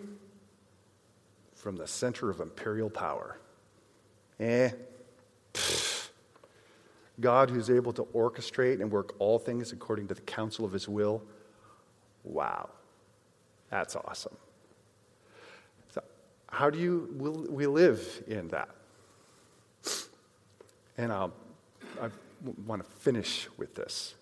from 1.55 1.77
the 1.77 1.87
center 1.87 2.31
of 2.31 2.41
imperial 2.41 2.89
power. 2.89 3.39
Eh. 4.39 4.71
God, 7.21 7.51
who's 7.51 7.69
able 7.69 7.93
to 7.93 8.05
orchestrate 8.05 8.81
and 8.81 8.91
work 8.91 9.15
all 9.19 9.39
things 9.39 9.73
according 9.73 10.09
to 10.09 10.15
the 10.15 10.23
counsel 10.23 10.65
of 10.65 10.73
his 10.73 10.89
will. 10.89 11.23
Wow. 12.25 12.71
That's 13.71 13.95
awesome. 13.95 14.37
So 15.93 16.03
how 16.49 16.71
do 16.71 16.79
you, 16.79 17.09
will 17.13 17.47
we 17.49 17.67
live 17.67 18.25
in 18.27 18.49
that? 18.49 18.71
And 20.97 21.13
I'll, 21.13 21.29
I 21.29 21.33
want 22.43 22.85
to 22.85 22.91
finish 22.99 23.49
with 23.57 23.75
this. 23.75 24.15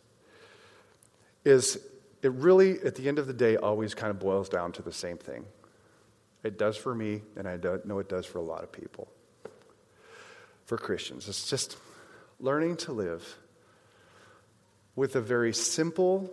Is 1.45 1.79
it 2.23 2.33
really, 2.33 2.81
at 2.83 2.95
the 2.97 3.09
end 3.09 3.19
of 3.19 3.27
the 3.27 3.33
day, 3.33 3.57
always 3.57 3.95
kind 3.95 4.11
of 4.11 4.19
boils 4.19 4.49
down 4.49 4.73
to 4.73 4.83
the 4.83 4.93
same 4.93 5.19
thing? 5.19 5.45
It 6.43 6.59
does 6.59 6.77
for 6.77 6.95
me, 6.95 7.23
and 7.37 7.49
I 7.49 7.57
know 7.85 7.99
it 7.99 8.09
does 8.09 8.27
for 8.27 8.39
a 8.39 8.43
lot 8.43 8.63
of 8.63 8.73
people. 8.73 9.09
For 10.67 10.77
Christians, 10.77 11.29
it's 11.29 11.49
just 11.49 11.77
learning 12.41 12.77
to 12.79 12.93
live 12.93 13.39
with 14.95 15.17
a 15.17 15.21
very 15.21 15.53
simple 15.53 16.31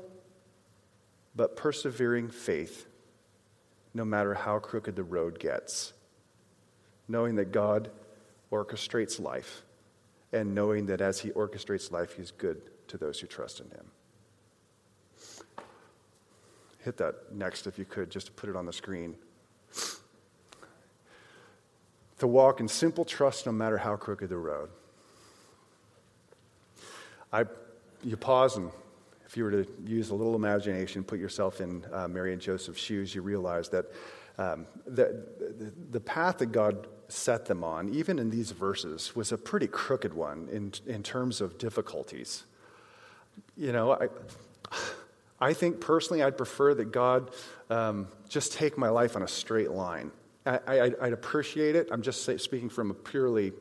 but 1.35 1.55
persevering 1.55 2.29
faith 2.29 2.87
no 3.93 4.05
matter 4.05 4.33
how 4.33 4.59
crooked 4.59 4.95
the 4.95 5.03
road 5.03 5.39
gets. 5.39 5.93
Knowing 7.07 7.35
that 7.35 7.51
God 7.51 7.89
orchestrates 8.51 9.19
life, 9.19 9.63
and 10.35 10.53
knowing 10.53 10.85
that 10.87 11.01
as 11.01 11.19
He 11.19 11.31
orchestrates 11.31 11.91
life, 11.91 12.15
He's 12.15 12.31
good 12.31 12.61
to 12.89 12.97
those 12.97 13.19
who 13.19 13.27
trust 13.27 13.61
in 13.61 13.67
Him. 13.67 13.85
Hit 16.83 16.97
that 16.97 17.33
next 17.33 17.65
if 17.65 17.79
you 17.79 17.85
could, 17.85 18.11
just 18.11 18.27
to 18.27 18.31
put 18.33 18.49
it 18.49 18.55
on 18.55 18.65
the 18.65 18.73
screen. 18.73 19.15
To 22.19 22.27
walk 22.27 22.59
in 22.59 22.67
simple 22.67 23.03
trust 23.05 23.45
no 23.45 23.51
matter 23.51 23.77
how 23.77 23.95
crooked 23.95 24.29
the 24.29 24.37
road. 24.37 24.69
I, 27.33 27.45
you 28.03 28.15
pause 28.15 28.55
and 28.57 28.71
if 29.25 29.35
you 29.35 29.43
were 29.43 29.51
to 29.51 29.67
use 29.85 30.11
a 30.11 30.15
little 30.15 30.35
imagination, 30.35 31.03
put 31.03 31.19
yourself 31.19 31.59
in 31.59 31.83
uh, 31.91 32.07
Mary 32.07 32.31
and 32.31 32.41
Joseph's 32.41 32.79
shoes, 32.79 33.13
you 33.13 33.21
realize 33.21 33.67
that 33.69 33.85
um, 34.37 34.65
the, 34.85 35.25
the 35.91 35.99
path 35.99 36.39
that 36.39 36.51
God 36.51 36.87
set 37.07 37.45
them 37.45 37.63
on, 37.63 37.89
even 37.93 38.19
in 38.19 38.29
these 38.29 38.51
verses, 38.51 39.15
was 39.15 39.31
a 39.31 39.37
pretty 39.37 39.67
crooked 39.67 40.13
one 40.13 40.49
in, 40.51 40.73
in 40.85 41.03
terms 41.03 41.41
of 41.41 41.57
difficulties. 41.57 42.43
You 43.55 43.71
know, 43.71 43.93
I, 43.93 44.07
I 45.39 45.53
think 45.53 45.79
personally 45.79 46.23
I'd 46.23 46.37
prefer 46.37 46.73
that 46.73 46.91
God 46.91 47.31
um, 47.69 48.07
just 48.27 48.53
take 48.53 48.77
my 48.77 48.89
life 48.89 49.15
on 49.15 49.21
a 49.21 49.27
straight 49.27 49.71
line 49.71 50.11
I, 50.45 50.91
I'd 51.01 51.13
appreciate 51.13 51.75
it. 51.75 51.89
I'm 51.91 52.03
just 52.03 52.23
say, 52.23 52.37
speaking 52.37 52.69
from 52.69 52.91
a 52.91 52.93
purely 52.93 53.51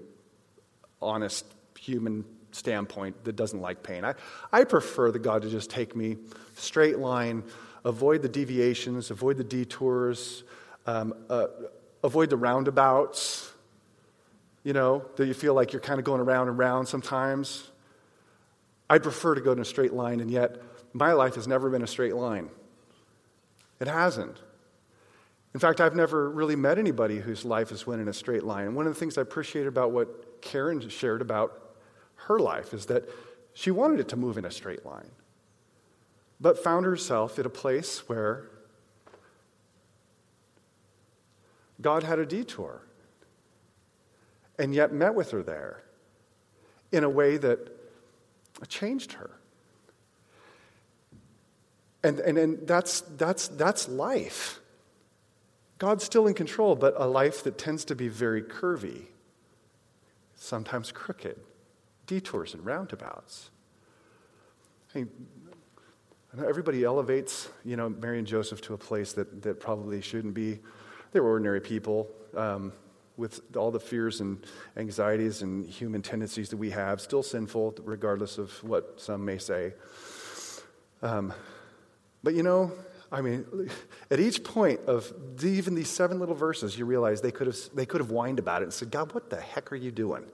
honest 1.01 1.47
human 1.79 2.25
standpoint 2.53 3.25
that 3.25 3.37
doesn't 3.37 3.61
like 3.61 3.83
pain. 3.83 4.05
I, 4.05 4.15
I 4.53 4.65
prefer 4.65 5.11
that 5.11 5.21
God 5.21 5.43
to 5.43 5.51
just 5.51 5.71
take 5.71 5.97
me 5.97 6.19
straight 6.55 6.99
line, 6.99 7.43
avoid 7.85 8.21
the 8.23 8.29
deviations, 8.29 9.11
avoid 9.11 9.39
the 9.39 9.45
detours, 9.45 10.45
um, 10.87 11.15
uh, 11.29 11.47
avoid 12.03 12.31
the 12.31 12.37
roundabouts, 12.37 13.53
you 14.63 14.73
know, 14.73 15.05
that 15.17 15.27
you 15.27 15.35
feel 15.35 15.55
like 15.55 15.73
you're 15.73 15.81
kind 15.81 15.99
of 15.99 16.05
going 16.05 16.21
around 16.21 16.49
and 16.49 16.59
around 16.59 16.87
sometimes. 16.87 17.71
I'd 18.89 19.03
prefer 19.03 19.35
to 19.35 19.41
go 19.41 19.53
in 19.53 19.59
a 19.59 19.65
straight 19.65 19.93
line, 19.93 20.21
and 20.21 20.31
yet 20.31 20.63
my 20.93 21.13
life 21.13 21.35
has 21.35 21.49
never 21.49 21.71
been 21.71 21.83
a 21.83 21.87
straight 21.87 22.15
line. 22.15 22.49
It 23.81 23.89
hasn't. 23.89 24.39
In 25.55 25.61
fact, 25.61 25.81
I've 25.81 25.95
never 25.95 26.31
really 26.31 26.57
met 26.57 26.79
anybody 26.79 27.19
whose 27.19 27.45
life 27.45 27.71
has 27.71 27.87
went 27.87 28.03
in 28.03 28.09
a 28.09 28.13
straight 28.13 28.45
line. 28.45 28.67
And 28.67 28.77
one 28.77 28.87
of 28.87 28.95
the 28.95 28.99
things 28.99 29.17
I 29.17 29.23
appreciate 29.23 29.67
about 29.67 29.93
what 29.93 30.43
Karen 30.43 30.87
shared 30.89 31.23
about 31.23 31.77
her 32.27 32.39
life 32.39 32.75
is 32.75 32.87
that 32.87 33.09
she 33.53 33.71
wanted 33.71 34.01
it 34.01 34.09
to 34.09 34.17
move 34.17 34.37
in 34.37 34.45
a 34.45 34.51
straight 34.51 34.85
line, 34.85 35.11
but 36.41 36.63
found 36.63 36.87
herself 36.87 37.39
at 37.39 37.47
a 37.47 37.51
place 37.51 38.09
where 38.09 38.51
God 41.85 42.03
had 42.03 42.19
a 42.19 42.25
detour 42.25 42.81
and 44.59 44.75
yet 44.75 44.91
met 44.95 45.15
with 45.15 45.33
her 45.33 45.43
there 45.43 45.83
in 46.91 47.05
a 47.05 47.11
way 47.11 47.37
that 47.37 47.59
changed 48.69 49.13
her. 49.13 49.31
And, 52.03 52.21
and, 52.21 52.39
and 52.39 52.67
that's, 52.67 53.03
that's, 53.03 53.49
that's 53.49 53.87
life. 53.87 54.61
God's 55.77 56.05
still 56.05 56.27
in 56.27 56.33
control, 56.33 56.75
but 56.75 56.95
a 56.97 57.07
life 57.07 57.45
that 57.45 57.59
tends 57.59 57.85
to 57.87 57.95
be 57.95 58.09
very 58.09 58.41
curvy, 58.41 59.03
sometimes 60.37 60.91
crooked, 60.91 61.39
detours 62.07 62.55
and 62.55 62.65
roundabouts. 62.65 63.51
I 64.95 65.05
know 66.35 66.49
everybody 66.49 66.83
elevates, 66.83 67.51
you 67.63 67.77
know, 67.77 67.91
Mary 67.91 68.19
and 68.19 68.27
Joseph 68.27 68.63
to 68.63 68.73
a 68.73 68.79
place 68.79 69.13
that, 69.13 69.43
that 69.43 69.61
probably 69.61 70.01
shouldn't 70.01 70.33
be. 70.33 70.61
They 71.15 71.21
were 71.21 71.31
ordinary 71.31 71.61
people 71.61 72.11
um, 72.37 72.73
with 73.17 73.41
all 73.57 73.71
the 73.71 73.79
fears 73.79 74.21
and 74.21 74.45
anxieties 74.77 75.43
and 75.43 75.65
human 75.65 76.03
tendencies 76.03 76.49
that 76.49 76.57
we 76.57 76.71
have, 76.71 77.01
still 77.01 77.23
sinful, 77.23 77.77
regardless 77.85 78.37
of 78.37 78.51
what 78.65 79.01
some 79.01 79.25
may 79.25 79.39
say. 79.39 79.75
Um, 81.03 81.33
but 82.25 82.35
you 82.35 82.43
know, 82.43 82.73
I 83.13 83.21
mean, 83.21 83.47
at 84.11 84.19
each 84.19 84.43
point 84.43 84.81
of 84.89 85.13
even 85.41 85.77
these 85.77 85.89
seven 85.89 86.19
little 86.19 86.35
verses, 86.35 86.77
you 86.77 86.85
realize 86.85 87.21
they 87.21 87.31
could 87.31 87.47
have, 87.47 87.59
they 87.73 87.87
could 87.87 88.01
have 88.01 88.11
whined 88.11 88.41
about 88.41 88.63
it 88.63 88.65
and 88.65 88.73
said, 88.75 88.91
God, 88.91 89.15
what 89.15 89.31
the 89.31 89.41
heck 89.41 89.71
are 89.71 89.77
you 89.77 89.93
doing? 89.93 90.25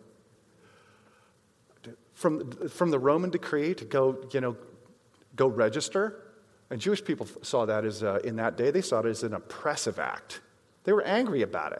From, 2.14 2.50
from 2.68 2.90
the 2.90 2.98
Roman 2.98 3.28
decree 3.28 3.74
to 3.74 3.84
go, 3.84 4.24
you 4.32 4.40
know, 4.40 4.56
go 5.36 5.46
register, 5.46 6.22
and 6.70 6.80
Jewish 6.80 7.04
people 7.04 7.28
saw 7.42 7.66
that 7.66 7.84
as, 7.84 8.02
uh, 8.02 8.20
in 8.24 8.36
that 8.36 8.56
day, 8.56 8.70
they 8.70 8.80
saw 8.80 9.00
it 9.00 9.06
as 9.06 9.22
an 9.24 9.34
oppressive 9.34 9.98
act. 9.98 10.40
They 10.90 10.94
were 10.94 11.04
angry 11.04 11.42
about 11.42 11.72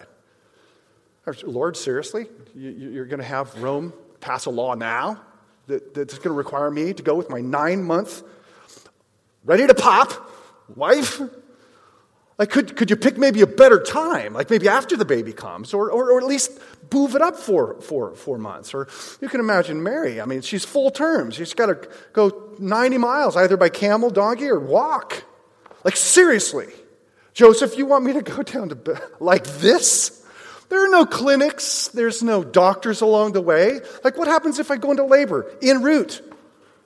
it. 1.26 1.42
Lord, 1.44 1.76
seriously? 1.76 2.28
You, 2.54 3.02
are 3.02 3.06
going 3.06 3.18
to 3.18 3.26
have 3.26 3.60
Rome 3.60 3.92
pass 4.20 4.46
a 4.46 4.50
law 4.50 4.74
now 4.74 5.20
that's 5.66 6.14
going 6.14 6.22
to 6.22 6.30
require 6.30 6.70
me 6.70 6.92
to 6.92 7.02
go 7.02 7.16
with 7.16 7.28
my 7.28 7.40
nine 7.40 7.82
month, 7.82 8.22
ready 9.44 9.66
to 9.66 9.74
pop, 9.74 10.12
wife? 10.76 11.20
Like, 12.38 12.50
could, 12.50 12.76
could 12.76 12.88
you 12.88 12.94
pick 12.94 13.18
maybe 13.18 13.40
a 13.40 13.48
better 13.48 13.82
time, 13.82 14.32
like 14.32 14.48
maybe 14.48 14.68
after 14.68 14.96
the 14.96 15.04
baby 15.04 15.32
comes, 15.32 15.74
or, 15.74 15.90
or, 15.90 16.12
or 16.12 16.18
at 16.20 16.26
least 16.26 16.60
move 16.92 17.16
it 17.16 17.20
up 17.20 17.36
for, 17.36 17.80
for 17.80 18.14
four 18.14 18.38
months? 18.38 18.72
Or 18.72 18.86
you 19.20 19.28
can 19.28 19.40
imagine 19.40 19.82
Mary. 19.82 20.20
I 20.20 20.24
mean, 20.24 20.40
she's 20.40 20.64
full 20.64 20.92
term. 20.92 21.32
She's 21.32 21.52
got 21.52 21.66
to 21.66 21.88
go 22.12 22.54
90 22.60 22.98
miles, 22.98 23.34
either 23.34 23.56
by 23.56 23.70
camel, 23.70 24.08
donkey, 24.08 24.46
or 24.46 24.60
walk. 24.60 25.24
Like, 25.82 25.96
seriously. 25.96 26.68
Joseph, 27.34 27.78
you 27.78 27.86
want 27.86 28.04
me 28.04 28.12
to 28.14 28.22
go 28.22 28.42
down 28.42 28.70
to 28.70 29.02
like 29.20 29.44
this? 29.44 30.16
There 30.68 30.84
are 30.84 30.88
no 30.88 31.04
clinics, 31.04 31.88
there's 31.88 32.22
no 32.22 32.44
doctors 32.44 33.00
along 33.00 33.32
the 33.32 33.40
way. 33.40 33.80
Like, 34.04 34.16
what 34.16 34.28
happens 34.28 34.60
if 34.60 34.70
I 34.70 34.76
go 34.76 34.92
into 34.92 35.04
labor 35.04 35.50
en 35.60 35.82
route 35.82 36.22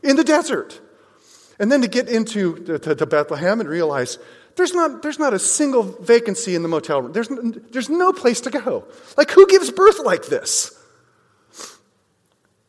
in 0.02 0.16
the 0.16 0.24
desert? 0.24 0.80
And 1.58 1.70
then 1.70 1.82
to 1.82 1.88
get 1.88 2.08
into 2.08 2.78
to, 2.78 2.94
to 2.94 3.06
Bethlehem 3.06 3.60
and 3.60 3.68
realize 3.68 4.18
there's 4.56 4.72
not, 4.72 5.02
there's 5.02 5.18
not 5.18 5.34
a 5.34 5.38
single 5.38 5.82
vacancy 5.82 6.54
in 6.54 6.62
the 6.62 6.68
motel 6.68 7.02
room. 7.02 7.12
There's, 7.12 7.28
there's 7.28 7.90
no 7.90 8.12
place 8.12 8.40
to 8.42 8.50
go. 8.50 8.86
Like, 9.16 9.30
who 9.30 9.46
gives 9.46 9.70
birth 9.70 10.00
like 10.04 10.26
this? 10.26 10.78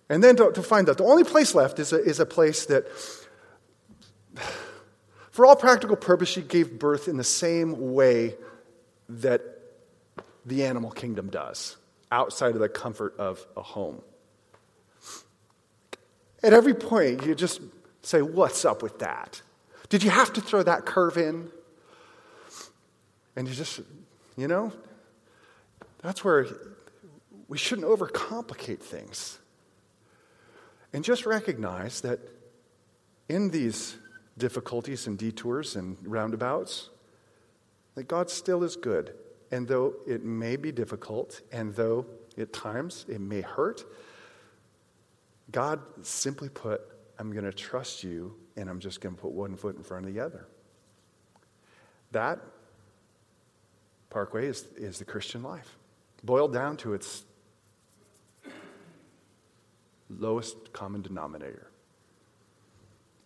And 0.09 0.23
then 0.23 0.35
to, 0.35 0.51
to 0.51 0.61
find 0.61 0.89
out 0.89 0.97
the 0.97 1.03
only 1.03 1.23
place 1.23 1.55
left 1.55 1.79
is 1.79 1.93
a, 1.93 2.03
is 2.03 2.19
a 2.19 2.25
place 2.25 2.65
that, 2.67 2.85
for 5.35 5.45
all 5.45 5.57
practical 5.57 5.97
purpose, 5.97 6.29
she 6.29 6.41
gave 6.41 6.79
birth 6.79 7.09
in 7.09 7.17
the 7.17 7.23
same 7.25 7.93
way 7.93 8.35
that 9.09 9.41
the 10.45 10.63
animal 10.63 10.89
kingdom 10.89 11.29
does, 11.29 11.75
outside 12.09 12.53
of 12.53 12.61
the 12.61 12.69
comfort 12.69 13.17
of 13.19 13.45
a 13.57 13.61
home. 13.61 14.01
At 16.41 16.53
every 16.53 16.73
point, 16.73 17.25
you 17.25 17.35
just 17.35 17.59
say, 18.01 18.21
What's 18.21 18.63
up 18.63 18.81
with 18.81 18.99
that? 18.99 19.41
Did 19.89 20.03
you 20.03 20.09
have 20.09 20.31
to 20.31 20.39
throw 20.41 20.63
that 20.63 20.85
curve 20.85 21.17
in? 21.17 21.51
And 23.35 23.45
you 23.45 23.53
just, 23.53 23.81
you 24.37 24.47
know, 24.47 24.71
that's 26.01 26.23
where 26.23 26.47
we 27.49 27.57
shouldn't 27.57 27.85
overcomplicate 27.85 28.79
things. 28.79 29.37
And 30.93 31.03
just 31.03 31.25
recognize 31.25 31.99
that 32.01 32.21
in 33.27 33.49
these 33.49 33.97
difficulties 34.37 35.07
and 35.07 35.17
detours 35.17 35.75
and 35.75 35.97
roundabouts, 36.03 36.89
that 37.95 38.07
God 38.07 38.29
still 38.29 38.63
is 38.63 38.75
good. 38.75 39.13
And 39.51 39.67
though 39.67 39.95
it 40.05 40.23
may 40.23 40.55
be 40.55 40.71
difficult, 40.71 41.41
and 41.51 41.73
though 41.75 42.05
at 42.37 42.51
times 42.51 43.05
it 43.07 43.21
may 43.21 43.41
hurt, 43.41 43.85
God 45.51 45.79
simply 46.01 46.49
put 46.49 46.81
I'm 47.17 47.31
going 47.31 47.45
to 47.45 47.53
trust 47.53 48.03
you, 48.03 48.35
and 48.57 48.69
I'm 48.69 48.79
just 48.79 49.01
going 49.01 49.15
to 49.15 49.21
put 49.21 49.31
one 49.31 49.55
foot 49.55 49.77
in 49.77 49.83
front 49.83 50.05
of 50.05 50.13
the 50.13 50.19
other. 50.19 50.47
That, 52.11 52.39
Parkway, 54.09 54.47
is, 54.47 54.65
is 54.75 54.99
the 54.99 55.05
Christian 55.05 55.43
life. 55.43 55.77
Boiled 56.23 56.53
down 56.53 56.77
to 56.77 56.93
its 56.93 57.23
lowest 60.09 60.73
common 60.73 61.01
denominator. 61.01 61.69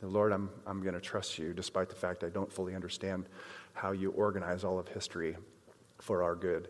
Lord, 0.02 0.32
I'm, 0.32 0.50
I'm 0.66 0.82
going 0.82 0.94
to 0.94 1.02
trust 1.02 1.38
you 1.38 1.54
despite 1.54 1.90
the 1.90 1.96
fact 1.96 2.24
I 2.24 2.30
don't 2.30 2.52
fully 2.52 2.74
understand 2.74 3.26
how 3.74 3.92
you 3.92 4.12
organize 4.12 4.64
all 4.64 4.80
of 4.80 4.88
history 4.88 5.36
for 5.98 6.24
our 6.24 6.36
good. 6.36 6.70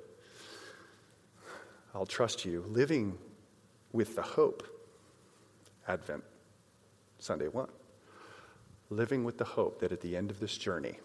I'll 1.93 2.05
trust 2.05 2.45
you, 2.45 2.65
living 2.67 3.17
with 3.91 4.15
the 4.15 4.21
hope, 4.21 4.63
Advent 5.87 6.23
Sunday 7.19 7.47
one. 7.47 7.69
Living 8.89 9.23
with 9.23 9.37
the 9.37 9.45
hope 9.45 9.79
that 9.81 9.91
at 9.91 10.01
the 10.01 10.15
end 10.15 10.31
of 10.31 10.39
this 10.39 10.57
journey, 10.57 10.99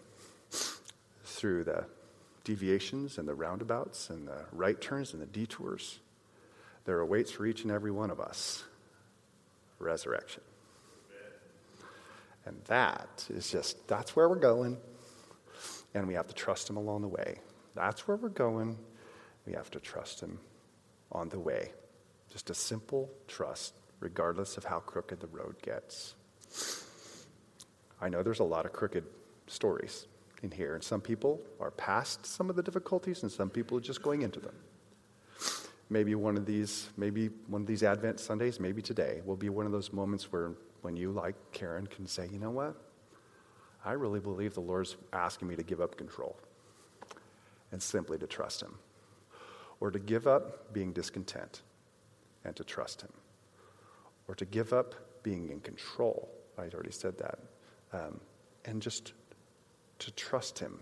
through 1.24 1.64
the 1.64 1.84
deviations 2.44 3.18
and 3.18 3.28
the 3.28 3.34
roundabouts 3.34 4.08
and 4.08 4.26
the 4.28 4.44
right 4.52 4.80
turns 4.80 5.12
and 5.12 5.20
the 5.20 5.26
detours, 5.26 5.98
there 6.86 7.00
awaits 7.00 7.30
for 7.30 7.44
each 7.44 7.62
and 7.62 7.70
every 7.70 7.90
one 7.90 8.10
of 8.10 8.20
us 8.20 8.64
resurrection. 9.78 10.42
And 12.46 12.60
that 12.64 13.26
is 13.30 13.50
just, 13.50 13.86
that's 13.88 14.14
where 14.14 14.28
we're 14.28 14.36
going. 14.36 14.76
And 15.94 16.06
we 16.06 16.14
have 16.14 16.26
to 16.28 16.34
trust 16.34 16.68
Him 16.68 16.76
along 16.76 17.02
the 17.02 17.08
way. 17.08 17.38
That's 17.74 18.06
where 18.06 18.16
we're 18.16 18.28
going. 18.28 18.78
We 19.46 19.52
have 19.52 19.70
to 19.70 19.80
trust 19.80 20.20
Him 20.20 20.38
on 21.12 21.28
the 21.28 21.38
way. 21.38 21.72
Just 22.30 22.50
a 22.50 22.54
simple 22.54 23.10
trust 23.28 23.74
regardless 24.00 24.56
of 24.56 24.64
how 24.64 24.80
crooked 24.80 25.20
the 25.20 25.26
road 25.28 25.56
gets. 25.62 26.14
I 28.00 28.08
know 28.08 28.22
there's 28.22 28.40
a 28.40 28.44
lot 28.44 28.66
of 28.66 28.72
crooked 28.72 29.04
stories 29.46 30.06
in 30.42 30.50
here, 30.50 30.74
and 30.74 30.84
some 30.84 31.00
people 31.00 31.40
are 31.58 31.70
past 31.70 32.26
some 32.26 32.50
of 32.50 32.56
the 32.56 32.62
difficulties, 32.62 33.22
and 33.22 33.32
some 33.32 33.48
people 33.48 33.78
are 33.78 33.80
just 33.80 34.02
going 34.02 34.22
into 34.22 34.40
them. 34.40 34.54
Maybe 35.88 36.14
one 36.14 36.36
of 36.36 36.44
these, 36.44 36.88
maybe 36.96 37.28
one 37.46 37.62
of 37.62 37.66
these 37.66 37.82
Advent 37.82 38.20
Sundays, 38.20 38.60
maybe 38.60 38.82
today, 38.82 39.22
will 39.24 39.36
be 39.36 39.48
one 39.48 39.64
of 39.64 39.72
those 39.72 39.92
moments 39.92 40.30
where, 40.32 40.52
when 40.84 40.96
you, 40.96 41.10
like 41.10 41.34
Karen, 41.52 41.86
can 41.86 42.06
say, 42.06 42.28
you 42.30 42.38
know 42.38 42.50
what? 42.50 42.76
I 43.86 43.92
really 43.92 44.20
believe 44.20 44.52
the 44.52 44.60
Lord's 44.60 44.96
asking 45.14 45.48
me 45.48 45.56
to 45.56 45.62
give 45.62 45.80
up 45.80 45.96
control 45.96 46.36
and 47.72 47.82
simply 47.82 48.18
to 48.18 48.26
trust 48.26 48.60
Him, 48.60 48.74
or 49.80 49.90
to 49.90 49.98
give 49.98 50.26
up 50.26 50.74
being 50.74 50.92
discontent 50.92 51.62
and 52.44 52.54
to 52.56 52.64
trust 52.64 53.00
Him 53.00 53.12
or 54.28 54.34
to 54.34 54.44
give 54.44 54.74
up 54.74 54.94
being 55.22 55.48
in 55.48 55.60
control. 55.60 56.28
I 56.58 56.62
already 56.74 56.92
said 56.92 57.16
that. 57.18 57.38
Um, 57.92 58.20
and 58.66 58.80
just 58.80 59.14
to 60.00 60.10
trust 60.12 60.58
Him. 60.58 60.78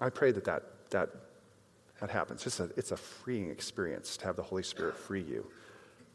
I 0.00 0.08
pray 0.08 0.32
that, 0.32 0.44
that 0.44 0.62
that 0.90 1.10
that 2.00 2.10
happens. 2.10 2.46
It's 2.46 2.60
a, 2.60 2.70
it's 2.76 2.92
a 2.92 2.96
freeing 2.96 3.50
experience 3.50 4.16
to 4.18 4.26
have 4.26 4.36
the 4.36 4.42
Holy 4.42 4.62
Spirit 4.62 4.96
free 4.96 5.22
you 5.22 5.46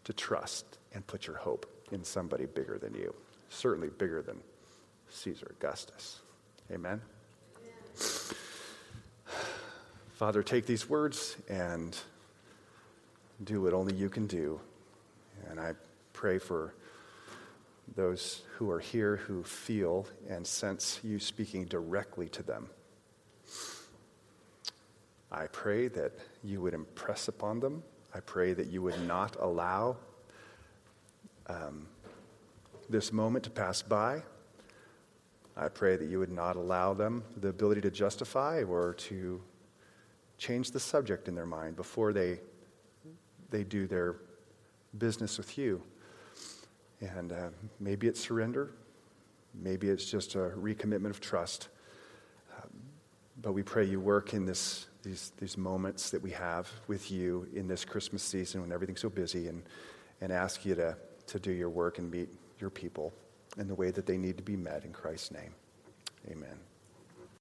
to 0.06 0.14
trust 0.14 0.80
and 0.94 1.06
put 1.06 1.28
your 1.28 1.38
hope 1.38 1.81
in 1.92 2.04
somebody 2.04 2.46
bigger 2.46 2.78
than 2.78 2.94
you, 2.94 3.14
certainly 3.50 3.90
bigger 3.90 4.22
than 4.22 4.38
Caesar 5.10 5.56
Augustus. 5.60 6.22
Amen? 6.72 7.02
Father, 10.14 10.44
take 10.44 10.66
these 10.66 10.90
words 10.90 11.38
and 11.50 11.98
do 13.44 13.62
what 13.62 13.74
only 13.74 13.94
you 13.94 14.10
can 14.10 14.28
do. 14.28 14.60
And 15.50 15.60
I 15.60 15.74
pray 16.14 16.38
for 16.38 16.74
those 17.96 18.44
who 18.56 18.70
are 18.70 18.80
here 18.80 19.18
who 19.18 19.44
feel 19.44 20.08
and 20.30 20.46
sense 20.46 21.00
you 21.04 21.20
speaking 21.20 21.66
directly 21.66 22.30
to 22.30 22.44
them. 22.44 22.70
I 25.32 25.48
pray 25.48 25.88
that 25.90 26.12
you 26.44 26.62
would 26.62 26.74
impress 26.74 27.28
upon 27.28 27.60
them. 27.60 27.84
I 28.14 28.20
pray 28.20 28.54
that 28.54 28.68
you 28.68 28.82
would 28.82 29.02
not 29.08 29.38
allow 29.40 29.98
um, 31.48 31.88
this 32.90 33.14
moment 33.14 33.44
to 33.46 33.50
pass 33.50 33.82
by. 33.82 34.22
I 35.56 35.68
pray 35.68 35.98
that 35.98 36.08
you 36.08 36.20
would 36.20 36.32
not 36.32 36.56
allow 36.56 36.94
them 36.94 37.24
the 37.38 37.50
ability 37.50 37.82
to 37.82 37.92
justify 37.92 38.64
or 38.64 38.94
to 38.96 39.42
change 40.38 40.72
the 40.72 40.80
subject 40.80 41.28
in 41.28 41.36
their 41.36 41.46
mind 41.46 41.76
before 41.76 42.14
they, 42.14 42.40
they 43.50 43.64
do 43.64 43.86
their 43.86 44.16
business 44.98 45.38
with 45.38 45.58
you. 45.58 45.82
And 47.00 47.32
uh, 47.32 47.50
maybe 47.80 48.08
it's 48.08 48.20
surrender, 48.20 48.72
maybe 49.54 49.90
it's 49.90 50.10
just 50.10 50.36
a 50.36 50.52
recommitment 50.58 51.10
of 51.10 51.20
trust. 51.20 51.70
Um, 52.58 52.70
but 53.42 53.54
we 53.54 53.64
pray 53.64 53.86
you 53.86 54.00
work 54.00 54.34
in 54.34 54.46
this, 54.46 54.88
these, 55.04 55.32
these 55.38 55.58
moments 55.58 56.10
that 56.12 56.22
we 56.22 56.32
have 56.32 56.70
with 56.88 57.12
you 57.12 57.48
in 57.54 57.68
this 57.68 57.86
Christmas 57.86 58.24
season 58.24 58.62
when 58.62 58.72
everything's 58.72 59.02
so 59.02 59.10
busy 59.10 59.48
and, 59.48 59.64
and 60.22 60.32
ask 60.32 60.66
you 60.66 60.76
to, 60.76 60.96
to 61.32 61.40
do 61.40 61.52
your 61.52 61.70
work 61.70 61.98
and 61.98 62.10
meet 62.12 62.30
your 62.60 62.70
people 62.70 63.14
in 63.58 63.68
the 63.68 63.76
way 63.76 63.92
that 63.92 64.06
they 64.06 64.18
need 64.18 64.38
to 64.38 64.44
be 64.44 64.56
met 64.56 64.86
in 64.86 64.92
Christ's 64.92 65.32
name. 65.32 65.54
Amen. 66.30 66.71